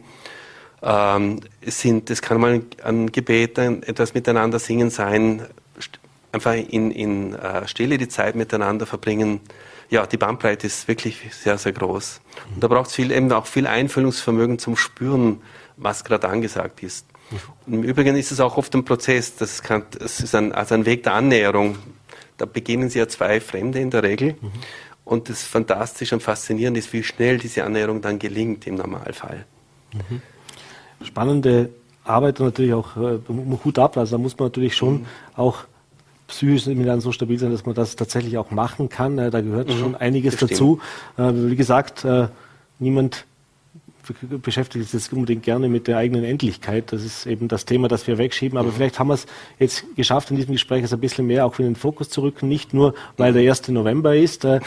[0.82, 5.42] Ähm, sind, das kann mal ein Gebet, ein, etwas miteinander singen sein,
[6.32, 9.40] einfach in, in äh, Stille die Zeit miteinander verbringen.
[9.90, 12.20] Ja, die Bandbreite ist wirklich sehr, sehr groß.
[12.54, 15.40] Und da braucht es eben auch viel Einfühlungsvermögen zum Spüren,
[15.76, 17.06] was gerade angesagt ist.
[17.66, 20.74] Und Im Übrigen ist es auch oft ein Prozess, das, kann, das ist ein, also
[20.74, 21.76] ein Weg der Annäherung.
[22.37, 24.37] Da beginnen sie ja zwei Fremde in der Regel.
[24.40, 24.52] Mhm.
[25.09, 29.47] Und das Fantastische und Faszinierende ist, wie schnell diese Annäherung dann gelingt im Normalfall.
[29.94, 30.21] Mhm.
[31.03, 31.71] Spannende
[32.05, 33.18] Arbeit und natürlich auch äh,
[33.64, 33.97] Hut ab.
[33.97, 35.07] Also da muss man natürlich schon mhm.
[35.35, 35.64] auch
[36.27, 39.16] psychisch dann so stabil sein, dass man das tatsächlich auch machen kann.
[39.16, 39.79] Äh, da gehört mhm.
[39.79, 40.79] schon einiges dazu.
[41.16, 42.29] Äh, wie gesagt, äh,
[42.79, 43.25] niemand
[44.42, 46.92] beschäftigt sich jetzt unbedingt gerne mit der eigenen Endlichkeit.
[46.92, 48.59] Das ist eben das Thema, das wir wegschieben.
[48.59, 48.73] Aber mhm.
[48.73, 49.27] vielleicht haben wir es
[49.59, 52.49] jetzt geschafft, in diesem Gespräch es ein bisschen mehr auch in den Fokus zu rücken.
[52.49, 53.68] Nicht nur, weil der 1.
[53.68, 54.44] November ist.
[54.44, 54.61] Äh,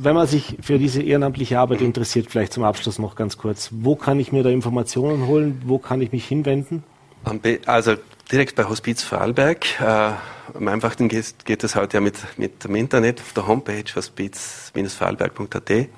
[0.00, 3.70] wenn man sich für diese ehrenamtliche Arbeit interessiert, vielleicht zum Abschluss noch ganz kurz.
[3.72, 5.60] Wo kann ich mir da Informationen holen?
[5.64, 6.84] Wo kann ich mich hinwenden?
[7.66, 7.94] Also
[8.30, 9.80] direkt bei Hospiz Vorarlberg.
[9.80, 10.12] Äh,
[10.54, 15.88] am einfachsten geht, geht das heute ja mit, mit dem Internet auf der Homepage hospiz-vorarlberg.at.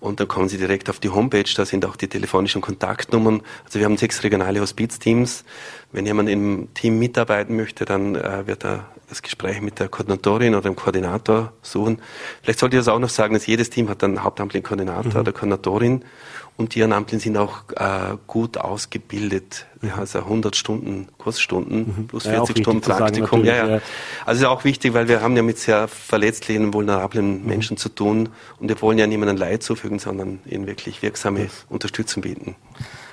[0.00, 3.42] Und dann kommen Sie direkt auf die Homepage, da sind auch die telefonischen Kontaktnummern.
[3.64, 5.44] Also wir haben sechs regionale Hospizteams.
[5.90, 10.54] Wenn jemand im Team mitarbeiten möchte, dann äh, wird er das Gespräch mit der Koordinatorin
[10.54, 12.00] oder dem Koordinator suchen.
[12.42, 15.20] Vielleicht sollte ich das auch noch sagen, dass jedes Team hat einen hauptamtlichen Koordinator mhm.
[15.20, 16.04] oder Koordinatorin
[16.58, 19.66] und die Ehrenamtlichen sind auch äh, gut ausgebildet.
[19.80, 22.06] Haben also 100 Stunden Kursstunden mhm.
[22.08, 23.44] plus 40 ja, Stunden Praktikum.
[23.44, 23.80] ja, ja.
[24.26, 27.46] Also ist auch wichtig, weil wir haben ja mit sehr verletzlichen vulnerablen mhm.
[27.46, 31.64] Menschen zu tun und wir wollen ja niemandem Leid zufügen, sondern ihnen wirklich wirksame yes.
[31.68, 32.56] Unterstützung bieten.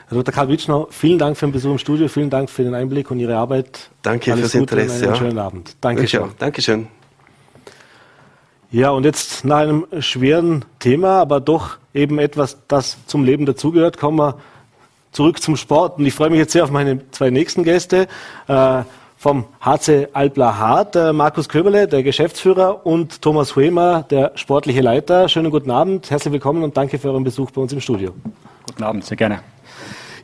[0.07, 0.33] Herr Dr.
[0.33, 3.19] Karl Witschner, vielen Dank für den Besuch im Studio, vielen Dank für den Einblick und
[3.19, 3.91] Ihre Arbeit.
[4.01, 4.95] Danke Alles fürs Gute Interesse.
[4.97, 5.19] Und einen ja.
[5.19, 5.77] schönen Abend.
[5.81, 6.29] Dankeschön.
[6.39, 6.87] Dankeschön.
[8.71, 13.97] Ja, und jetzt nach einem schweren Thema, aber doch eben etwas, das zum Leben dazugehört,
[13.97, 14.35] kommen wir
[15.11, 15.99] zurück zum Sport.
[15.99, 18.07] Und ich freue mich jetzt sehr auf meine zwei nächsten Gäste.
[18.47, 18.83] Äh,
[19.17, 25.29] vom HC Albla Hart, äh, Markus Köberle, der Geschäftsführer und Thomas Huemer, der sportliche Leiter.
[25.29, 28.13] Schönen guten Abend, herzlich willkommen und danke für euren Besuch bei uns im Studio.
[28.67, 29.39] Guten Abend, sehr gerne.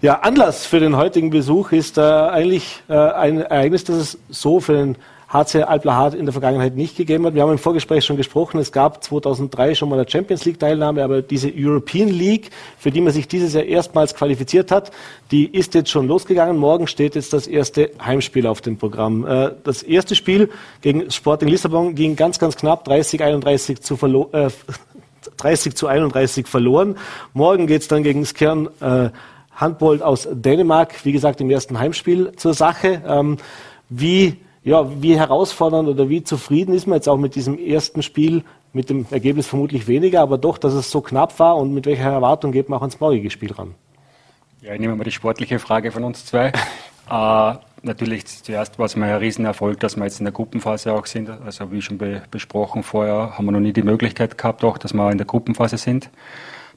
[0.02, 4.60] Ja, Anlass für den heutigen Besuch ist äh, eigentlich äh, ein Ereignis, das es so
[4.60, 4.98] für den
[5.32, 7.36] HC Alplahat in der Vergangenheit nicht gegeben hat.
[7.36, 11.04] Wir haben im Vorgespräch schon gesprochen, es gab 2003 schon mal eine Champions League Teilnahme,
[11.04, 14.92] aber diese European League, für die man sich dieses Jahr erstmals qualifiziert hat,
[15.32, 16.58] die ist jetzt schon losgegangen.
[16.58, 19.26] Morgen steht jetzt das erste Heimspiel auf dem Programm.
[19.26, 20.50] Äh, das erste Spiel
[20.82, 24.50] gegen Sporting Lissabon ging ganz, ganz knapp 30, 31 zu verlo äh,
[25.38, 26.98] 30 zu 31 verloren.
[27.34, 29.10] Morgen geht's dann gegen Skjern äh,
[29.56, 33.02] Handball aus Dänemark, wie gesagt, im ersten Heimspiel zur Sache.
[33.08, 33.38] Ähm,
[33.90, 38.44] wie ja, wie herausfordernd oder wie zufrieden ist man jetzt auch mit diesem ersten Spiel,
[38.74, 42.12] mit dem Ergebnis vermutlich weniger, aber doch, dass es so knapp war und mit welcher
[42.12, 43.76] Erwartung geht man auch ans morgige Spiel ran?
[44.62, 46.52] Ja, ich nehme mal die sportliche Frage von uns zwei.
[47.10, 51.08] äh, natürlich zuerst war es mal ein Riesenerfolg, dass wir jetzt in der Gruppenphase auch
[51.08, 51.30] sind.
[51.30, 54.94] Also wie schon be besprochen vorher, haben wir noch nie die Möglichkeit gehabt, auch, dass
[54.94, 56.12] wir in der Gruppenphase sind.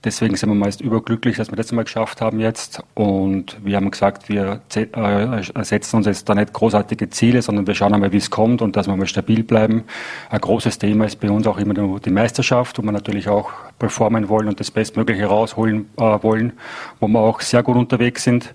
[0.04, 2.82] Deswegen sind wir meist überglücklich, dass wir das mal geschafft haben jetzt.
[2.92, 7.74] Und wir haben gesagt, wir äh, setzen uns jetzt da nicht großartige Ziele, sondern wir
[7.74, 9.84] schauen einmal, wie es kommt und dass wir mal stabil bleiben.
[10.28, 14.28] Ein großes Thema ist bei uns auch immer die Meisterschaft, wo wir natürlich auch performen
[14.28, 16.52] wollen und das Bestmögliche rausholen äh, wollen,
[17.00, 18.54] wo wir auch sehr gut unterwegs sind.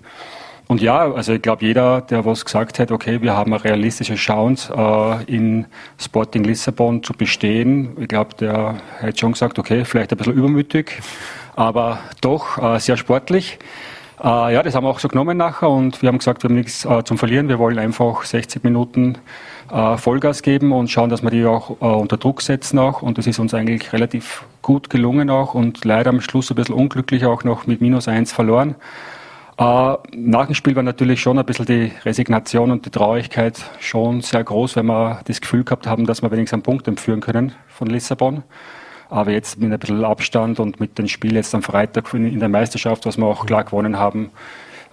[0.70, 4.14] Und ja, also ich glaube, jeder, der was gesagt hat, okay, wir haben eine realistische
[4.14, 5.66] Chance, äh, in
[5.98, 11.00] Sporting Lissabon zu bestehen, ich glaube, der hat schon gesagt, okay, vielleicht ein bisschen übermütig,
[11.60, 13.58] aber doch äh, sehr sportlich.
[14.18, 16.56] Äh, ja, das haben wir auch so genommen nachher und wir haben gesagt, wir haben
[16.56, 17.48] nichts äh, zum Verlieren.
[17.48, 19.18] Wir wollen einfach 60 Minuten
[19.98, 23.02] Vollgas geben und schauen, dass wir die auch unter Druck setzen auch.
[23.02, 26.74] Und das ist uns eigentlich relativ gut gelungen auch und leider am Schluss ein bisschen
[26.74, 28.74] unglücklich auch noch mit minus eins verloren.
[29.56, 34.42] Nach dem Spiel war natürlich schon ein bisschen die Resignation und die Traurigkeit schon sehr
[34.42, 37.86] groß, wenn wir das Gefühl gehabt haben, dass wir wenigstens einen Punkt entführen können von
[37.86, 38.42] Lissabon.
[39.10, 42.48] Aber jetzt mit ein bisschen Abstand und mit dem Spiel jetzt am Freitag in der
[42.48, 44.30] Meisterschaft, was wir auch klar gewonnen haben,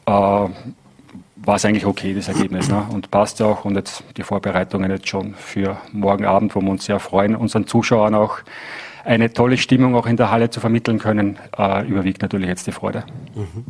[0.06, 2.68] äh, war es eigentlich okay, das Ergebnis.
[2.68, 2.86] Ne?
[2.92, 3.64] Und passt auch.
[3.64, 7.68] Und jetzt die Vorbereitungen jetzt schon für morgen Abend, wo wir uns sehr freuen, unseren
[7.68, 8.40] Zuschauern auch
[9.06, 12.74] eine tolle Stimmung auch in der Halle zu vermitteln können, äh, überwiegt natürlich jetzt die
[12.74, 13.06] Freude.
[13.36, 13.64] Mhm.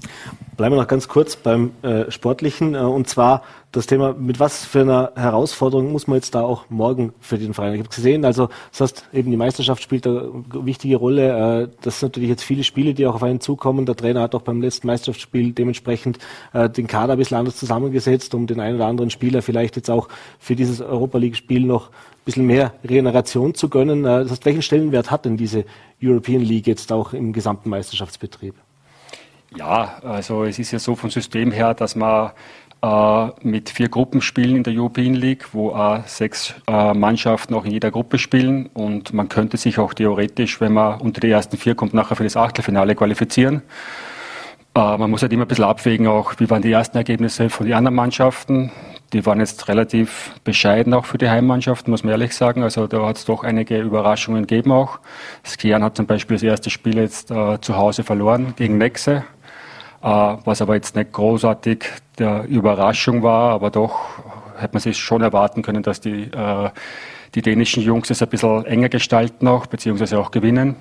[0.56, 4.66] Bleiben wir noch ganz kurz beim äh, Sportlichen äh, und zwar das Thema, mit was
[4.66, 7.74] für einer Herausforderung muss man jetzt da auch morgen für den Verein?
[7.74, 11.64] Ich habe gesehen, also das heißt, eben die Meisterschaft spielt eine wichtige Rolle.
[11.64, 13.86] Äh, das sind natürlich jetzt viele Spiele, die auch auf einen zukommen.
[13.86, 16.20] Der Trainer hat auch beim letzten Meisterschaftsspiel dementsprechend
[16.54, 19.90] äh, den Kader ein bisschen anders zusammengesetzt, um den einen oder anderen Spieler vielleicht jetzt
[19.90, 20.08] auch
[20.40, 21.92] für dieses Europa League-Spiel noch
[22.28, 24.06] bisschen mehr Regeneration zu gönnen.
[24.06, 25.66] Äh, das heißt, welchen Stellenwert hat denn diese
[26.04, 28.54] European League jetzt auch im gesamten Meisterschaftsbetrieb?
[29.56, 32.32] Ja, also es ist ja so vom System her, dass man
[33.42, 37.72] mit vier Gruppen spielen in der European League, wo äh, sechs äh, Mannschaften auch in
[37.72, 41.76] jeder Gruppe spielen und man könnte sich auch theoretisch, wenn man unter die ersten vier
[41.76, 43.64] kommt, nachher für das Achtelfinale qualifizieren.
[44.78, 47.66] Äh, man muss halt immer ein bisschen abwägen, auch wie waren die ersten Ergebnisse von
[47.66, 48.72] den anderen Mannschaften.
[49.14, 52.62] Die waren jetzt relativ bescheiden auch für die Heimmannschaft, muss man ehrlich sagen.
[52.62, 55.00] Also da hat es doch einige Überraschungen gegeben auch.
[55.44, 59.24] Skian hat zum Beispiel das erste Spiel jetzt äh, zu Hause verloren gegen Nexe,
[60.04, 61.86] äh, was aber jetzt nicht großartig
[62.18, 64.00] der Überraschung war, aber doch
[64.58, 66.70] hätte man sich schon erwarten können, dass die, äh,
[67.36, 70.76] die dänischen Jungs es ein bisschen enger gestalten auch, beziehungsweise auch gewinnen.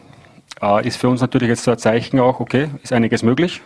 [0.62, 3.60] Äh, ist für uns natürlich jetzt so ein Zeichen auch, okay, ist einiges möglich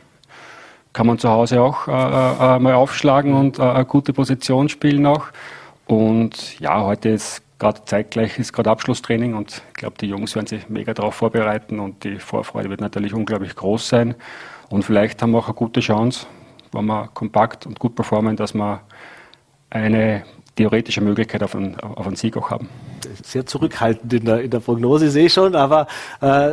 [0.93, 5.07] kann man zu Hause auch äh, äh, mal aufschlagen und äh, eine gute Position spielen
[5.07, 5.29] auch.
[5.87, 10.47] Und ja, heute ist gerade zeitgleich ist gerade Abschlusstraining und ich glaube, die Jungs werden
[10.47, 14.15] sich mega darauf vorbereiten und die Vorfreude wird natürlich unglaublich groß sein.
[14.71, 16.27] Und vielleicht haben wir auch eine gute Chance,
[16.73, 18.81] wenn wir kompakt und gut performen, dass wir
[19.71, 20.25] eine
[20.57, 22.69] theoretische Möglichkeit auf einen, auf einen Sieg auch haben.
[23.23, 25.87] Sehr zurückhaltend in der, in der Prognose, sehe ich schon, aber
[26.21, 26.53] äh,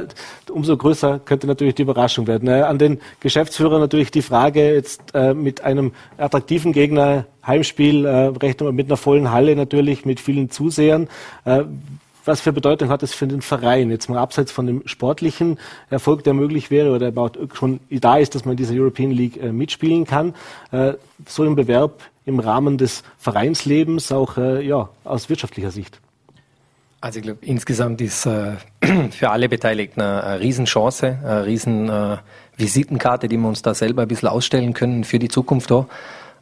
[0.50, 2.48] umso größer könnte natürlich die Überraschung werden.
[2.48, 8.28] Äh, an den Geschäftsführer natürlich die Frage, jetzt äh, mit einem attraktiven Gegner, Heimspiel, äh,
[8.28, 11.10] rechnen wir mit einer vollen Halle natürlich, mit vielen Zusehern.
[12.28, 13.90] Was für Bedeutung hat das für den Verein?
[13.90, 15.58] Jetzt mal abseits von dem sportlichen
[15.90, 19.42] Erfolg, der möglich wäre oder überhaupt schon da ist, dass man in dieser European League
[19.42, 20.36] äh, mitspielen kann.
[20.72, 20.94] Äh,
[21.26, 26.02] so ein Bewerb im Rahmen des Vereinslebens, auch äh, ja, aus wirtschaftlicher Sicht?
[27.00, 28.56] Also ich glaube, insgesamt ist äh,
[29.12, 32.18] für alle Beteiligten eine, Riesenchance, eine riesen äh,
[32.60, 32.68] die
[33.38, 35.86] wir uns da selber ein bisschen ausstellen können für die Zukunft da.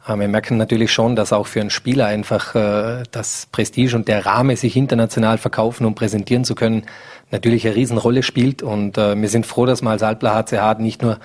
[0.06, 4.08] Äh, wir merken natürlich schon, dass auch für einen Spieler einfach äh, das Prestige und
[4.08, 6.84] der Rahmen, sich international verkaufen und präsentieren zu können,
[7.30, 8.62] natürlich eine Riesenrolle spielt.
[8.62, 11.18] Und äh, wir sind froh, dass wir als Alpler HCH nicht nur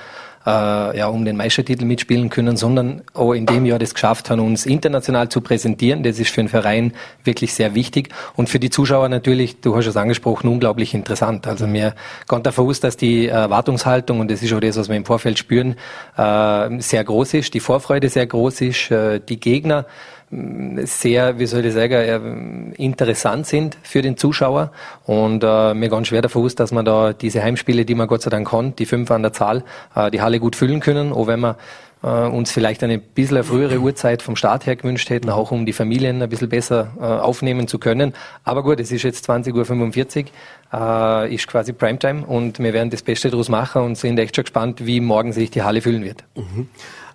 [0.45, 4.39] äh, ja, um den Meistertitel mitspielen können, sondern auch in dem Jahr das geschafft haben,
[4.39, 6.04] uns international zu präsentieren.
[6.04, 9.88] Das ist für den Verein wirklich sehr wichtig und für die Zuschauer natürlich, du hast
[9.88, 11.47] es angesprochen, unglaublich interessant.
[11.47, 11.95] Also mir
[12.27, 15.38] kommt davon aus, dass die Erwartungshaltung, und das ist auch das, was wir im Vorfeld
[15.38, 15.75] spüren,
[16.17, 19.86] äh, sehr groß ist, die Vorfreude sehr groß ist, äh, die Gegner
[20.32, 24.72] sehr, wie soll ich sagen, interessant sind für den Zuschauer.
[25.06, 28.22] Und äh, mir ganz schwer davon aus, dass man da diese Heimspiele, die man Gott
[28.22, 29.63] sei Dank kann, die fünf an der Zahl,
[29.96, 31.58] äh, die Halle gut füllen können, auch wenn wir
[32.04, 35.74] äh, uns vielleicht eine bisschen frühere Uhrzeit vom Start her gewünscht hätten, auch um die
[35.74, 38.13] Familien ein bisschen besser äh, aufnehmen zu können.
[38.44, 40.32] Aber gut, es ist jetzt 20.45 Uhr,
[40.74, 44.46] äh, ist quasi Primetime und wir werden das Beste daraus machen und sind echt schon
[44.46, 46.24] gespannt, wie morgen sich die Halle füllen wird.
[46.36, 46.70] Mhm.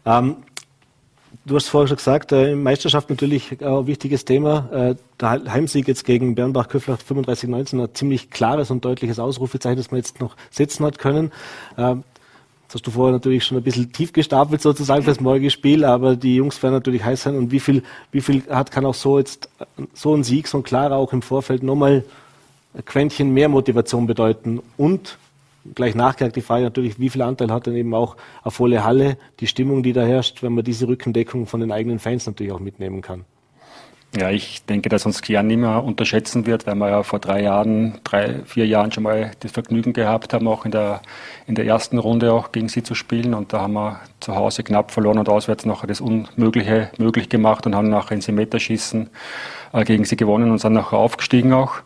[0.05, 0.37] Ähm,
[1.47, 4.69] Du hast vorher schon gesagt, äh, Meisterschaft natürlich ein wichtiges Thema.
[4.73, 9.99] Äh, der Heimsieg jetzt gegen Bernbach-Köfler 35-19, ein ziemlich klares und deutliches Ausrufezeichen, das man
[9.99, 11.31] jetzt noch setzen hat können.
[11.77, 11.95] Äh,
[12.67, 16.17] das hast du vorher natürlich schon ein bisschen tief gestapelt sozusagen fürs morgige Spiel, aber
[16.17, 17.37] die Jungs werden natürlich heiß sein.
[17.37, 19.49] Und wie viel, wie viel hat, kann auch so jetzt,
[19.95, 22.03] so ein Sieg, so ein klarer auch im Vorfeld nochmal
[22.75, 25.17] ein Quäntchen mehr Motivation bedeuten und
[25.75, 29.17] gleich nachgehakt die Frage natürlich, wie viel Anteil hat denn eben auch eine volle Halle,
[29.41, 32.61] die Stimmung, die da herrscht, wenn man diese Rückendeckung von den eigenen Fans natürlich auch
[32.61, 33.25] mitnehmen kann.
[34.15, 37.43] Ja, ich denke, dass uns Kian nicht mehr unterschätzen wird, weil wir ja vor drei
[37.43, 41.03] Jahren, drei, vier Jahren schon mal das Vergnügen gehabt haben, auch in der,
[41.47, 43.35] in der ersten Runde auch gegen sie zu spielen.
[43.35, 47.67] Und da haben wir zu Hause knapp verloren und auswärts nachher das Unmögliche möglich gemacht
[47.67, 49.11] und haben nachher in Meterschießen
[49.75, 51.83] äh, gegen sie gewonnen und sind nachher aufgestiegen auch.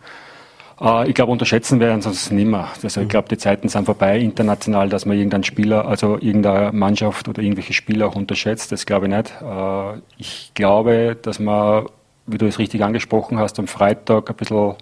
[0.81, 2.69] Äh, ich glaube, unterschätzen werden sonst nimmer.
[2.83, 7.29] Also ich glaube, die Zeiten sind vorbei international, dass man irgendeinen Spieler, also irgendeine Mannschaft
[7.29, 8.73] oder irgendwelche Spieler auch unterschätzt.
[8.73, 9.33] Das glaube ich nicht.
[9.43, 11.87] Äh, ich glaube, dass man,
[12.27, 14.75] wie du es richtig angesprochen hast, am Freitag ein bisschen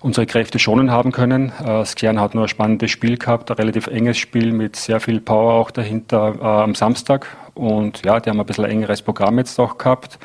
[0.00, 1.52] unsere Kräfte schonen haben können.
[1.64, 5.20] Äh, Skjern hat nur ein spannendes Spiel gehabt, ein relativ enges Spiel mit sehr viel
[5.20, 7.26] Power auch dahinter am Samstag.
[7.54, 10.18] Und ja, die haben ein bisschen ein engeres Programm jetzt auch gehabt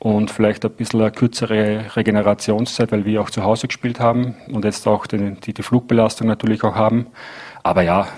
[0.00, 4.64] und vielleicht ein bisschen eine kürzere Regenerationszeit, weil wir auch zu Hause gespielt haben und
[4.64, 7.06] jetzt auch die, die, die Flugbelastung natürlich auch haben.
[7.62, 8.08] Aber ja,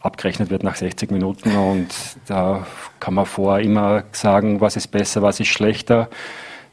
[0.00, 1.88] abgerechnet wird nach 60 Minuten und
[2.26, 2.66] da
[2.98, 6.10] kann man vorher immer sagen, was ist besser, was ist schlechter.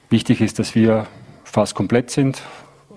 [0.10, 1.06] Wichtig ist, dass wir
[1.44, 2.42] fast komplett sind.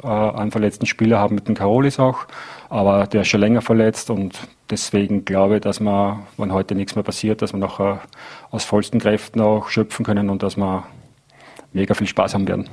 [0.03, 2.27] Äh, einen verletzten Spieler haben mit dem Karolis auch,
[2.71, 6.95] aber der ist schon länger verletzt und deswegen glaube ich, dass man, wenn heute nichts
[6.95, 7.97] mehr passiert, dass wir noch äh,
[8.51, 10.85] aus vollsten Kräften auch schöpfen können und dass wir
[11.73, 12.69] mega viel Spaß haben werden.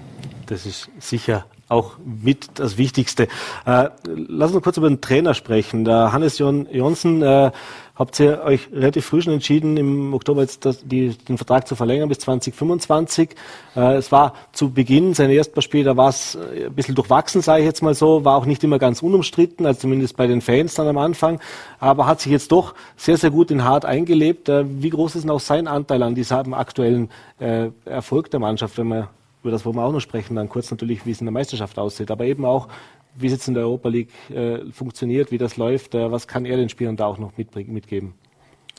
[0.47, 3.27] Das ist sicher auch mit das Wichtigste.
[3.65, 5.85] Äh, lass uns kurz über den Trainer sprechen.
[5.85, 7.51] Der Hannes Jon Jonsen, äh,
[7.99, 11.75] habt ihr euch relativ früh schon entschieden, im Oktober jetzt das, die, den Vertrag zu
[11.75, 13.31] verlängern bis 2025.
[13.75, 17.41] Äh, es war zu Beginn, sein erstes Spiel, da war es äh, ein bisschen durchwachsen,
[17.41, 20.39] sage ich jetzt mal so, war auch nicht immer ganz unumstritten, also zumindest bei den
[20.41, 21.41] Fans dann am Anfang,
[21.79, 24.47] aber hat sich jetzt doch sehr, sehr gut in Hart eingelebt.
[24.47, 28.77] Äh, wie groß ist denn auch sein Anteil an diesem aktuellen äh, Erfolg der Mannschaft,
[28.77, 29.07] wenn man
[29.41, 31.79] über das wollen wir auch noch sprechen, dann kurz natürlich, wie es in der Meisterschaft
[31.79, 32.67] aussieht, aber eben auch,
[33.15, 36.45] wie es jetzt in der Europa League äh, funktioniert, wie das läuft, äh, was kann
[36.45, 38.13] er den Spielern da auch noch mitgeben?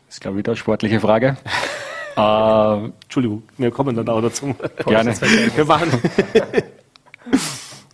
[0.06, 1.36] Das ist, glaube ich, wieder eine sportliche Frage.
[2.16, 4.54] äh, Entschuldigung, wir kommen dann auch dazu.
[4.86, 5.14] Gerne.
[5.56, 5.90] wir machen.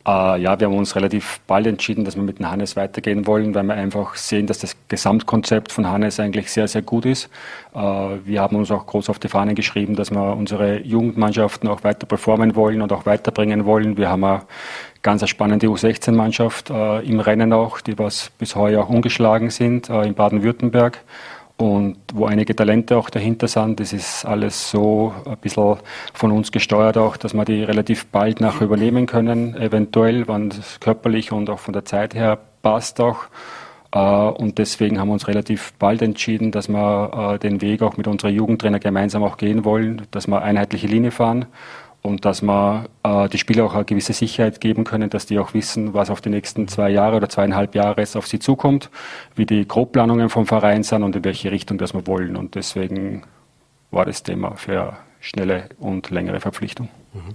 [0.07, 3.55] Äh, ja, wir haben uns relativ bald entschieden, dass wir mit dem Hannes weitergehen wollen,
[3.55, 7.29] weil wir einfach sehen, dass das Gesamtkonzept von Hannes eigentlich sehr, sehr gut ist.
[7.75, 11.83] Äh, wir haben uns auch groß auf die Fahnen geschrieben, dass wir unsere Jugendmannschaften auch
[11.83, 13.97] weiter performen wollen und auch weiterbringen wollen.
[13.97, 14.42] Wir haben eine
[15.03, 20.03] ganz spannende U16-Mannschaft äh, im Rennen auch, die was bis heuer auch ungeschlagen sind äh,
[20.03, 21.01] in Baden-Württemberg
[21.57, 23.81] und wo einige Talente auch dahinter sind.
[23.81, 25.77] Das ist alles so ein bisschen
[26.12, 30.81] von uns gesteuert auch, dass wir die relativ bald nachher übernehmen können, eventuell, wenn es
[30.81, 33.27] körperlich und auch von der Zeit her passt auch.
[33.92, 37.97] Äh, und deswegen haben wir uns relativ bald entschieden, dass wir äh, den Weg auch
[37.97, 41.47] mit unserer Jugendtrainer gemeinsam auch gehen wollen, dass wir einheitliche Linie fahren
[42.07, 45.53] und dass wir äh, die Spieler auch eine gewisse Sicherheit geben können, dass die auch
[45.55, 48.90] wissen, was auf die nächsten zwei Jahre oder zweieinhalb Jahre auf sie zukommt,
[49.35, 52.37] wie die Grobplanungen vom Verein sind und in welche Richtung das wir wollen.
[52.37, 53.25] Und deswegen
[53.90, 56.88] war das Thema für schnelle und längere Verpflichtung.
[57.12, 57.35] Mhm.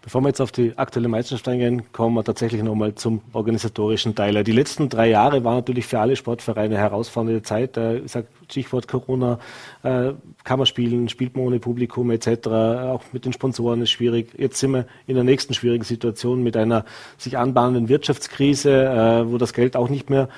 [0.00, 4.44] Bevor wir jetzt auf die aktuelle Meisterschaft eingehen, kommen wir tatsächlich nochmal zum organisatorischen Teil.
[4.44, 7.76] Die letzten drei Jahre waren natürlich für alle Sportvereine eine herausfordernde Zeit.
[7.76, 9.40] Äh, ich sag, Stichwort Corona,
[9.82, 10.12] äh,
[10.44, 12.46] kann man spielen, spielt man ohne Publikum etc.
[12.48, 14.30] Auch mit den Sponsoren ist schwierig.
[14.38, 16.84] Jetzt sind wir in der nächsten schwierigen Situation mit einer
[17.16, 20.28] sich anbahnenden Wirtschaftskrise, äh, wo das Geld auch nicht mehr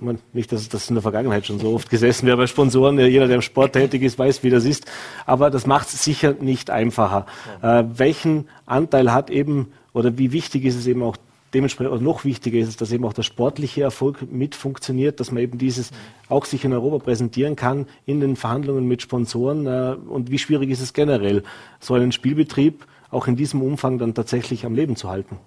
[0.00, 2.98] man, nicht, dass das in der Vergangenheit schon so oft gesessen wäre bei Sponsoren.
[2.98, 4.86] Jeder, der im Sport tätig ist, weiß, wie das ist.
[5.26, 7.26] Aber das macht es sicher nicht einfacher.
[7.62, 7.80] Ja.
[7.80, 11.16] Äh, welchen Anteil hat eben oder wie wichtig ist es eben auch
[11.54, 15.32] dementsprechend auch noch wichtiger ist es, dass eben auch der sportliche Erfolg mit funktioniert, dass
[15.32, 15.90] man eben dieses
[16.28, 19.66] auch sich in Europa präsentieren kann in den Verhandlungen mit Sponsoren.
[19.66, 21.42] Äh, und wie schwierig ist es generell,
[21.80, 25.38] so einen Spielbetrieb auch in diesem Umfang dann tatsächlich am Leben zu halten?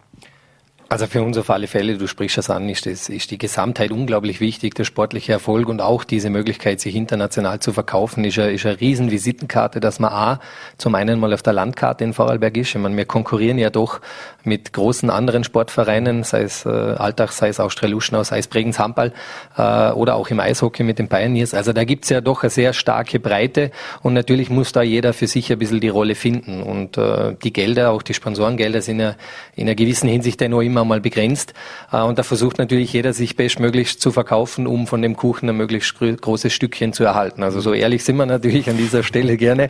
[0.92, 3.92] Also für uns auf alle Fälle, du sprichst das an, ist, das, ist die Gesamtheit
[3.92, 8.52] unglaublich wichtig, der sportliche Erfolg und auch diese Möglichkeit, sich international zu verkaufen, ist eine,
[8.52, 10.42] ist eine riesen Visitenkarte, dass man A,
[10.78, 12.76] zum einen mal auf der Landkarte in Vorarlberg ist.
[12.76, 14.02] Ich meine, wir konkurrieren ja doch
[14.44, 18.78] mit großen anderen Sportvereinen, sei es äh, Alltag, sei es Austria Luschnau, sei es Bregenz
[18.78, 19.14] Handball
[19.58, 21.54] äh, oder auch im Eishockey mit den Pioneers.
[21.54, 25.28] Also da gibt's ja doch eine sehr starke Breite und natürlich muss da jeder für
[25.28, 26.64] sich ein bisschen die Rolle finden.
[26.64, 29.16] Und äh, die Gelder, auch die Sponsorengelder sind ja
[29.56, 31.54] in einer gewissen Hinsicht ja noch immer mal begrenzt.
[31.92, 35.58] Äh, und da versucht natürlich jeder, sich bestmöglichst zu verkaufen, um von dem Kuchen ein
[35.58, 37.44] möglichst großes Stückchen zu erhalten.
[37.44, 39.70] Also so ehrlich sind wir natürlich an dieser Stelle gerne.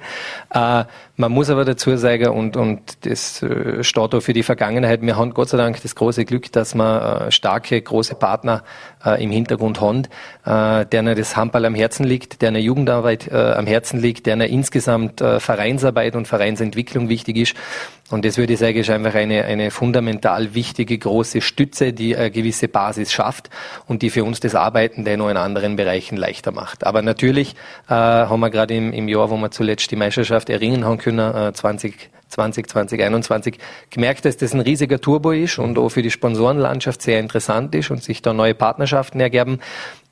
[0.54, 0.86] Äh,
[1.18, 5.18] man muss aber dazu sagen, und, und das äh, steht auch für die Vergangenheit, wir
[5.18, 8.64] haben Gott sei Dank das große Glück, dass wir starke, große Partner
[9.20, 10.04] im Hintergrund haben,
[10.46, 16.28] denen das Handball am Herzen liegt, deren Jugendarbeit am Herzen liegt, deren insgesamt Vereinsarbeit und
[16.28, 17.56] Vereinsentwicklung wichtig ist.
[18.12, 22.32] Und das würde ich sagen, ist einfach eine, eine fundamental wichtige große Stütze, die eine
[22.32, 23.50] gewisse Basis schafft
[23.88, 26.86] und die für uns das Arbeiten dennoch in anderen Bereichen leichter macht.
[26.86, 27.56] Aber natürlich
[27.88, 31.36] äh, haben wir gerade im, im Jahr, wo wir zuletzt die Meisterschaft erringen haben können,
[31.36, 33.58] äh, 20 20, 2021
[33.90, 37.92] gemerkt, dass das ein riesiger Turbo ist und auch für die Sponsorenlandschaft sehr interessant ist
[37.92, 39.60] und sich da neue Partnerschaften ergeben.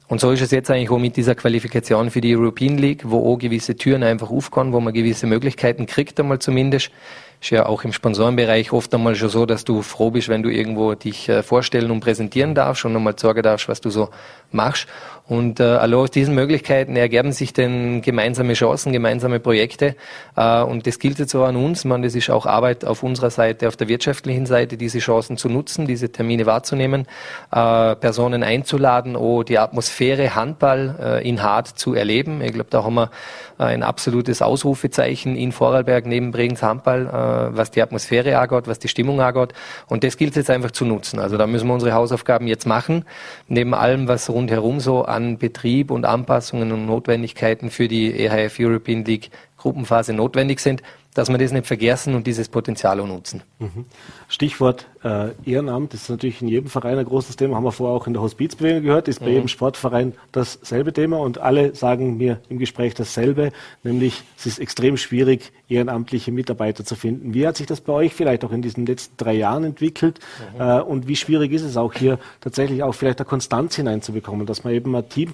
[0.09, 3.31] Und so ist es jetzt eigentlich auch mit dieser Qualifikation für die European League, wo
[3.31, 6.91] auch gewisse Türen einfach aufkommen, wo man gewisse Möglichkeiten kriegt, einmal zumindest
[7.41, 10.49] ist ja auch im Sponsorenbereich oft einmal schon so, dass du froh bist, wenn du
[10.49, 14.09] irgendwo dich äh, vorstellen und präsentieren darfst und einmal sagen darfst, was du so
[14.51, 14.87] machst.
[15.29, 19.95] Und äh, allein aus diesen Möglichkeiten ergeben sich dann gemeinsame Chancen, gemeinsame Projekte.
[20.35, 21.85] Äh, und das gilt jetzt auch an uns.
[21.85, 25.47] Man, das ist auch Arbeit auf unserer Seite, auf der wirtschaftlichen Seite, diese Chancen zu
[25.47, 27.05] nutzen, diese Termine wahrzunehmen,
[27.51, 32.41] äh, Personen einzuladen, oh, die Atmosphäre Handball äh, in Hart zu erleben.
[32.41, 33.11] Ich glaube, da haben wir
[33.59, 38.79] äh, ein absolutes Ausrufezeichen in Vorarlberg neben Bregenz Handball, äh, was die Atmosphäre angeht, was
[38.79, 39.53] die Stimmung angeht.
[39.87, 41.19] Und das gilt jetzt einfach zu nutzen.
[41.19, 43.05] Also da müssen wir unsere Hausaufgaben jetzt machen,
[43.47, 49.03] neben allem, was rundherum so an Betrieb und Anpassungen und Notwendigkeiten für die EHF European
[49.03, 50.81] League Gruppenphase notwendig sind,
[51.13, 53.41] dass wir das nicht vergessen und dieses Potenzial auch nutzen.
[53.57, 53.85] Mhm.
[54.27, 58.05] Stichwort äh, Ehrenamt, ist natürlich in jedem Verein ein großes Thema, haben wir vorher auch
[58.05, 59.33] in der Hospizbewegung gehört, ist bei mhm.
[59.33, 63.51] jedem Sportverein dasselbe Thema und alle sagen mir im Gespräch dasselbe,
[63.83, 67.33] nämlich es ist extrem schwierig, ehrenamtliche Mitarbeiter zu finden.
[67.33, 70.19] Wie hat sich das bei euch vielleicht auch in diesen letzten drei Jahren entwickelt
[70.55, 70.61] mhm.
[70.61, 74.63] äh, und wie schwierig ist es auch hier tatsächlich auch vielleicht eine Konstanz hineinzubekommen, dass
[74.63, 75.33] man eben ein Team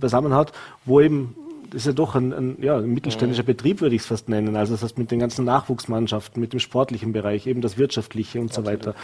[0.00, 0.52] beisammen hat,
[0.84, 1.34] wo eben
[1.74, 3.46] ist ja doch ein, ein, ja, ein mittelständischer mhm.
[3.46, 4.56] Betrieb, würde ich es fast nennen.
[4.56, 8.48] Also das heißt mit den ganzen Nachwuchsmannschaften, mit dem sportlichen Bereich, eben das wirtschaftliche und
[8.48, 8.82] Absolut.
[8.82, 8.94] so weiter.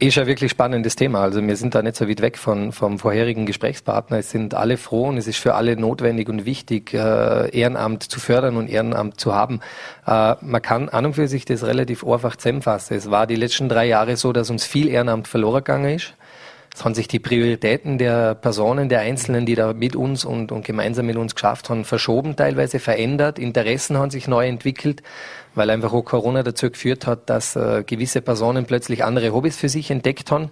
[0.00, 1.20] Ist ja wirklich spannendes Thema.
[1.20, 4.18] Also wir sind da nicht so weit weg von, vom vorherigen Gesprächspartner.
[4.18, 8.18] Es sind alle froh und es ist für alle notwendig und wichtig, äh, Ehrenamt zu
[8.18, 9.60] fördern und Ehrenamt zu haben.
[10.04, 12.96] Äh, man kann an und für sich das relativ einfach zusammenfassen.
[12.96, 16.14] Es war die letzten drei Jahre so, dass uns viel Ehrenamt verloren gegangen ist.
[16.82, 21.06] Haben sich die Prioritäten der Personen, der Einzelnen, die da mit uns und, und gemeinsam
[21.06, 23.38] mit uns geschafft haben, verschoben, teilweise verändert.
[23.38, 25.02] Interessen haben sich neu entwickelt,
[25.54, 29.68] weil einfach auch Corona dazu geführt hat, dass äh, gewisse Personen plötzlich andere Hobbys für
[29.68, 30.50] sich entdeckt haben.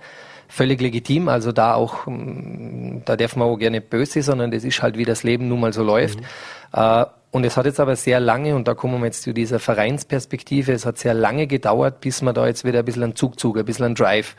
[0.48, 4.82] Völlig legitim, also da auch, mm, da darf man auch gerne böse, sondern das ist
[4.82, 6.20] halt, wie das Leben nun mal so läuft.
[6.20, 6.24] Mhm.
[6.72, 9.58] Äh, und es hat jetzt aber sehr lange, und da kommen wir jetzt zu dieser
[9.58, 13.56] Vereinsperspektive, es hat sehr lange gedauert, bis wir da jetzt wieder ein bisschen einen Zugzug,
[13.56, 14.36] ein bisschen einen Drive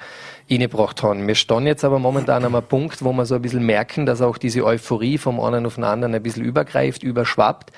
[0.47, 1.27] reingebracht haben.
[1.27, 4.21] Wir stehen jetzt aber momentan an einem Punkt, wo wir so ein bisschen merken, dass
[4.21, 7.71] auch diese Euphorie vom einen auf den anderen ein bisschen übergreift, überschwappt.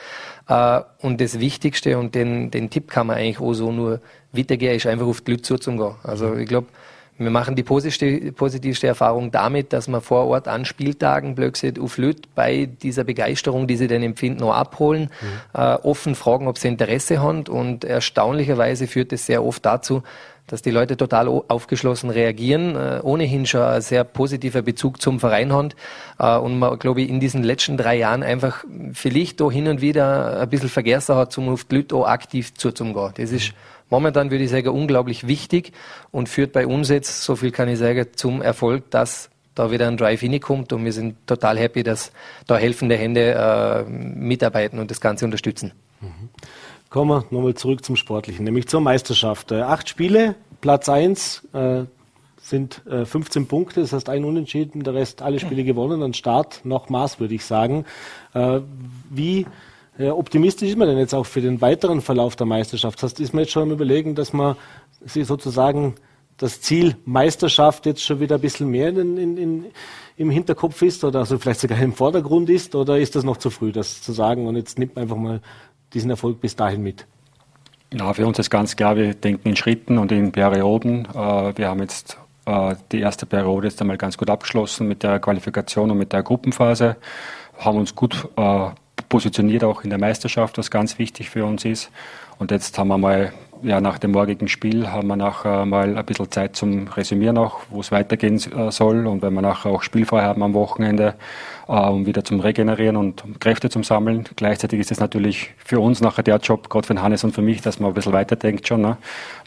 [0.50, 4.02] Äh, und das Wichtigste, und den, den Tipp kann man eigentlich auch so nur
[4.34, 5.96] weitergehen, ist einfach auf die Leute zuzugehen.
[6.04, 6.68] Also ich glaube,
[7.18, 12.36] wir machen die positivste Erfahrung damit, dass wir vor Ort an Spieltagen Blödsinn auf Lüt
[12.36, 15.60] bei dieser Begeisterung, die sie dann empfinden, noch abholen, mhm.
[15.60, 20.04] äh, offen fragen, ob sie Interesse haben und erstaunlicherweise führt es sehr oft dazu,
[20.48, 25.54] dass die Leute total aufgeschlossen reagieren, äh, ohnehin schon ein sehr positiver Bezug zum Verein
[25.54, 25.70] haben
[26.20, 29.80] äh, und man, glaube ich, in diesen letzten drei Jahren einfach vielleicht auch hin und
[29.80, 33.14] wieder ein bisschen vergessen hat, zum die Leute auch aktiv zuzugehen.
[33.16, 35.74] Das ist mhm momentan, würde ich sagen, unglaublich wichtig
[36.12, 39.88] und führt bei uns jetzt, so viel kann ich sagen, zum Erfolg, dass da wieder
[39.88, 42.12] ein Drive hinkommt und wir sind total happy, dass
[42.46, 45.72] da helfende Hände äh, mitarbeiten und das Ganze unterstützen.
[46.02, 46.30] Mhm.
[46.90, 49.52] Kommen wir nochmal zurück zum Sportlichen, nämlich zur Meisterschaft.
[49.52, 51.84] Äh, acht Spiele, Platz eins äh,
[52.38, 56.62] sind äh, 15 Punkte, das heißt ein Unentschieden, der Rest alle Spiele gewonnen, an Start
[56.64, 57.86] noch Maß, würde ich sagen.
[58.34, 58.60] Äh,
[59.10, 59.48] wie
[60.00, 63.02] optimistisch ist man denn jetzt auch für den weiteren Verlauf der Meisterschaft?
[63.02, 64.56] Das ist man jetzt schon am Überlegen, dass man
[65.06, 65.96] sich sozusagen
[66.38, 69.66] das Ziel Meisterschaft jetzt schon wieder ein bisschen mehr in, in, in,
[70.18, 72.76] im Hinterkopf ist oder also vielleicht sogar im Vordergrund ist?
[72.76, 75.42] Oder ist das noch zu früh, das zu sagen und jetzt nimmt man einfach mal
[75.94, 77.06] diesen Erfolg bis dahin mit?
[77.94, 81.06] Ja, für uns ist ganz klar, wir denken in Schritten und in Perioden.
[81.06, 85.20] Äh, wir haben jetzt äh, die erste Periode jetzt einmal ganz gut abgeschlossen mit der
[85.20, 86.98] Qualifikation und mit der Gruppenphase,
[87.58, 88.70] haben uns gut äh,
[89.10, 91.92] positioniert auch in der Meisterschaft, was ganz wichtig für uns ist.
[92.38, 93.34] Und jetzt haben wir mal
[93.66, 97.62] ja, nach dem morgigen Spiel haben wir nachher mal ein bisschen Zeit zum Resümieren auch,
[97.70, 99.08] wo es weitergehen äh, soll.
[99.08, 101.16] Und wenn wir nachher auch spielfrei haben am Wochenende,
[101.68, 104.26] äh, um wieder zum Regenerieren und um Kräfte zum Sammeln.
[104.36, 107.62] Gleichzeitig ist es natürlich für uns nachher der Job, gerade für Hannes und für mich,
[107.62, 108.82] dass man ein bisschen weiterdenkt schon.
[108.82, 108.98] Ne?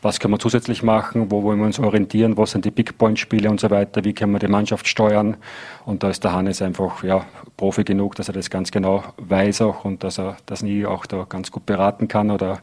[0.02, 1.30] Was können wir zusätzlich machen?
[1.30, 2.36] Wo wollen wir uns orientieren?
[2.36, 4.04] Was sind die Big Point Spiele und so weiter?
[4.04, 5.36] Wie können wir die Mannschaft steuern?
[5.84, 7.24] Und da ist der Hannes einfach, ja,
[7.56, 11.06] Profi genug, dass er das ganz genau weiß auch und dass er das nie auch
[11.06, 12.60] da ganz gut beraten kann oder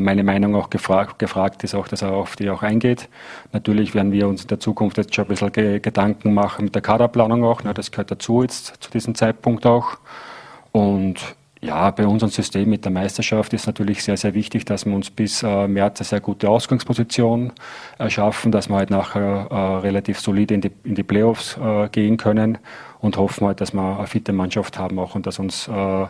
[0.00, 3.08] meine Meinung auch gefragt, gefragt ist, auch, dass er auf die auch eingeht.
[3.52, 6.82] Natürlich werden wir uns in der Zukunft jetzt schon ein bisschen Gedanken machen mit der
[6.82, 7.62] Kaderplanung auch.
[7.64, 9.98] Ne, das gehört dazu jetzt zu diesem Zeitpunkt auch.
[10.72, 14.94] Und ja, bei unserem System mit der Meisterschaft ist natürlich sehr, sehr wichtig, dass wir
[14.94, 17.52] uns bis äh, März eine sehr gute Ausgangsposition
[17.98, 22.18] erschaffen, dass wir halt nachher äh, relativ solide in die, in die Playoffs äh, gehen
[22.18, 22.58] können
[23.00, 26.06] und hoffen halt, dass wir eine fitte Mannschaft haben auch und dass uns äh,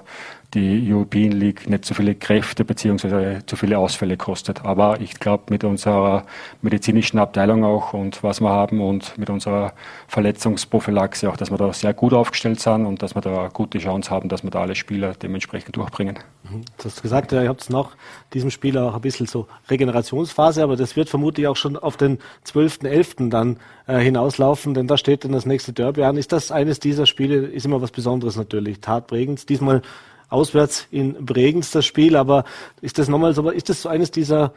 [0.54, 4.64] die European League nicht so viele Kräfte beziehungsweise zu viele Ausfälle kostet.
[4.64, 6.24] Aber ich glaube, mit unserer
[6.62, 9.72] medizinischen Abteilung auch und was wir haben und mit unserer
[10.08, 14.10] Verletzungsprophylaxe auch, dass wir da sehr gut aufgestellt sind und dass wir da gute Chance
[14.10, 16.18] haben, dass wir da alle Spieler dementsprechend durchbringen.
[16.44, 16.62] Mhm.
[16.78, 17.96] Du hast gesagt, ihr habt nach
[18.32, 22.18] diesem Spiel auch ein bisschen so Regenerationsphase, aber das wird vermutlich auch schon auf den
[22.46, 23.30] 12.11.
[23.30, 26.16] dann äh, hinauslaufen, denn da steht dann das nächste Derby an.
[26.16, 29.48] Ist das eines dieser Spiele, ist immer was Besonderes natürlich, tatprägend.
[29.48, 29.82] Diesmal
[30.28, 32.44] auswärts in Bregenz das Spiel, aber
[32.80, 34.52] ist das nochmal so, ist das so eines dieser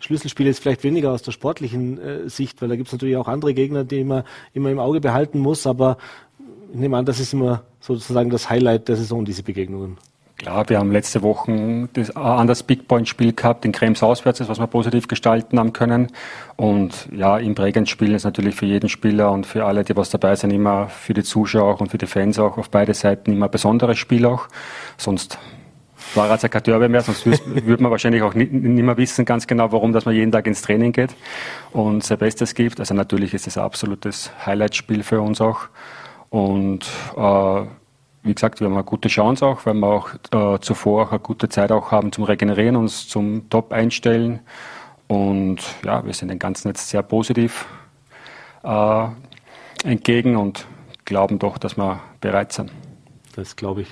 [0.00, 3.28] Schlüsselspiele jetzt vielleicht weniger aus der sportlichen äh, Sicht, weil da gibt es natürlich auch
[3.28, 5.96] andere Gegner, die man immer im Auge behalten muss, aber
[6.72, 9.96] ich nehme an, das ist immer sozusagen das Highlight der Saison, diese Begegnungen.
[10.44, 14.02] Klar, wir haben letzte Woche das, äh, an das Big Point Spiel gehabt, in Krems
[14.02, 16.08] auswärts, das was wir positiv gestalten haben können.
[16.56, 20.10] Und ja, im Bregenz spielen ist natürlich für jeden Spieler und für alle, die was
[20.10, 23.46] dabei sind, immer für die Zuschauer und für die Fans auch auf beide Seiten immer
[23.46, 24.48] ein besonderes Spiel auch.
[24.98, 25.38] Sonst
[26.14, 29.46] war ja kein Derby mehr, sonst würde man wahrscheinlich auch nicht, nicht mehr wissen ganz
[29.46, 31.16] genau, warum, dass man jeden Tag ins Training geht
[31.72, 32.80] und sein Bestes gibt.
[32.80, 35.68] Also natürlich ist es ein absolutes Highlight-Spiel für uns auch.
[36.28, 36.84] Und
[37.16, 37.62] äh,
[38.24, 41.20] wie gesagt, wir haben eine gute Chance auch, weil wir auch äh, zuvor auch eine
[41.20, 44.40] gute Zeit auch haben zum Regenerieren, uns zum Top einstellen.
[45.06, 47.66] Und ja, wir sind dem Ganzen jetzt sehr positiv
[48.62, 49.06] äh,
[49.84, 50.66] entgegen und
[51.04, 52.72] glauben doch, dass wir bereit sind.
[53.36, 53.88] Das glaube ich.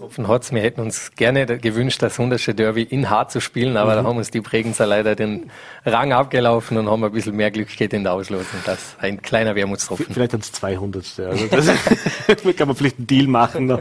[0.00, 0.52] Offen hat's.
[0.52, 3.96] wir hätten uns gerne gewünscht, das Hundersche Derby in Hart zu spielen, aber mhm.
[3.96, 5.50] da haben uns die Bregenzer leider den
[5.84, 8.60] Rang abgelaufen und haben ein bisschen mehr Glück gehabt in der Auslosung.
[8.64, 10.06] Das ist ein kleiner Wermutstropfen.
[10.10, 11.20] Vielleicht ans 200.
[11.20, 11.66] Also das
[12.56, 13.78] kann man vielleicht einen Deal machen.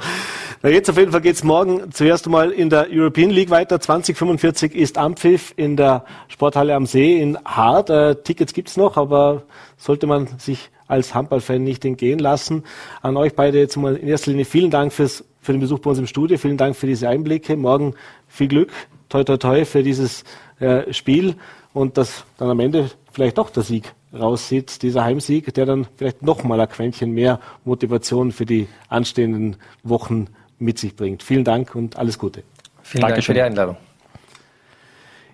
[0.61, 3.79] Na, jetzt auf jeden Fall geht's morgen zuerst einmal in der European League weiter.
[3.79, 7.89] 2045 ist Ampfiff in der Sporthalle am See in Hart.
[7.89, 9.43] Äh, Tickets gibt's noch, aber
[9.77, 12.63] sollte man sich als Handballfan nicht entgehen lassen.
[13.01, 15.91] An euch beide jetzt mal in erster Linie vielen Dank fürs, für den Besuch bei
[15.91, 16.37] uns im Studio.
[16.37, 17.55] Vielen Dank für diese Einblicke.
[17.55, 17.93] Morgen
[18.27, 18.71] viel Glück.
[19.07, 20.23] Toi, toi, toi für dieses
[20.59, 21.35] äh, Spiel
[21.73, 26.21] und dass dann am Ende vielleicht doch der Sieg raussieht, dieser Heimsieg, der dann vielleicht
[26.23, 30.27] noch mal ein Quäntchen mehr Motivation für die anstehenden Wochen
[30.57, 31.23] mit sich bringt.
[31.23, 32.43] Vielen Dank und alles Gute.
[32.81, 33.09] Vielen Dankeschön.
[33.11, 33.88] Dank für die Einladung.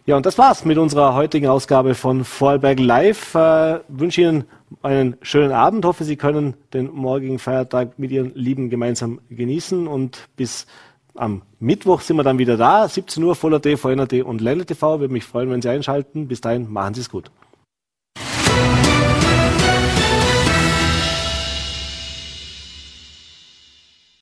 [0.07, 3.33] Ja, und das war's mit unserer heutigen Ausgabe von Vorarlberg Live.
[3.33, 4.43] Äh, wünsche Ihnen
[4.83, 5.83] einen schönen Abend.
[5.83, 9.87] Hoffe, Sie können den morgigen Feiertag mit Ihren Lieben gemeinsam genießen.
[9.87, 10.67] Und bis
[11.15, 12.87] am Mittwoch sind wir dann wieder da.
[12.87, 14.99] 17 Uhr, voller TV, NRT und Ländle TV.
[14.99, 16.27] Würde mich freuen, wenn Sie einschalten.
[16.27, 17.31] Bis dahin, machen Sie es gut.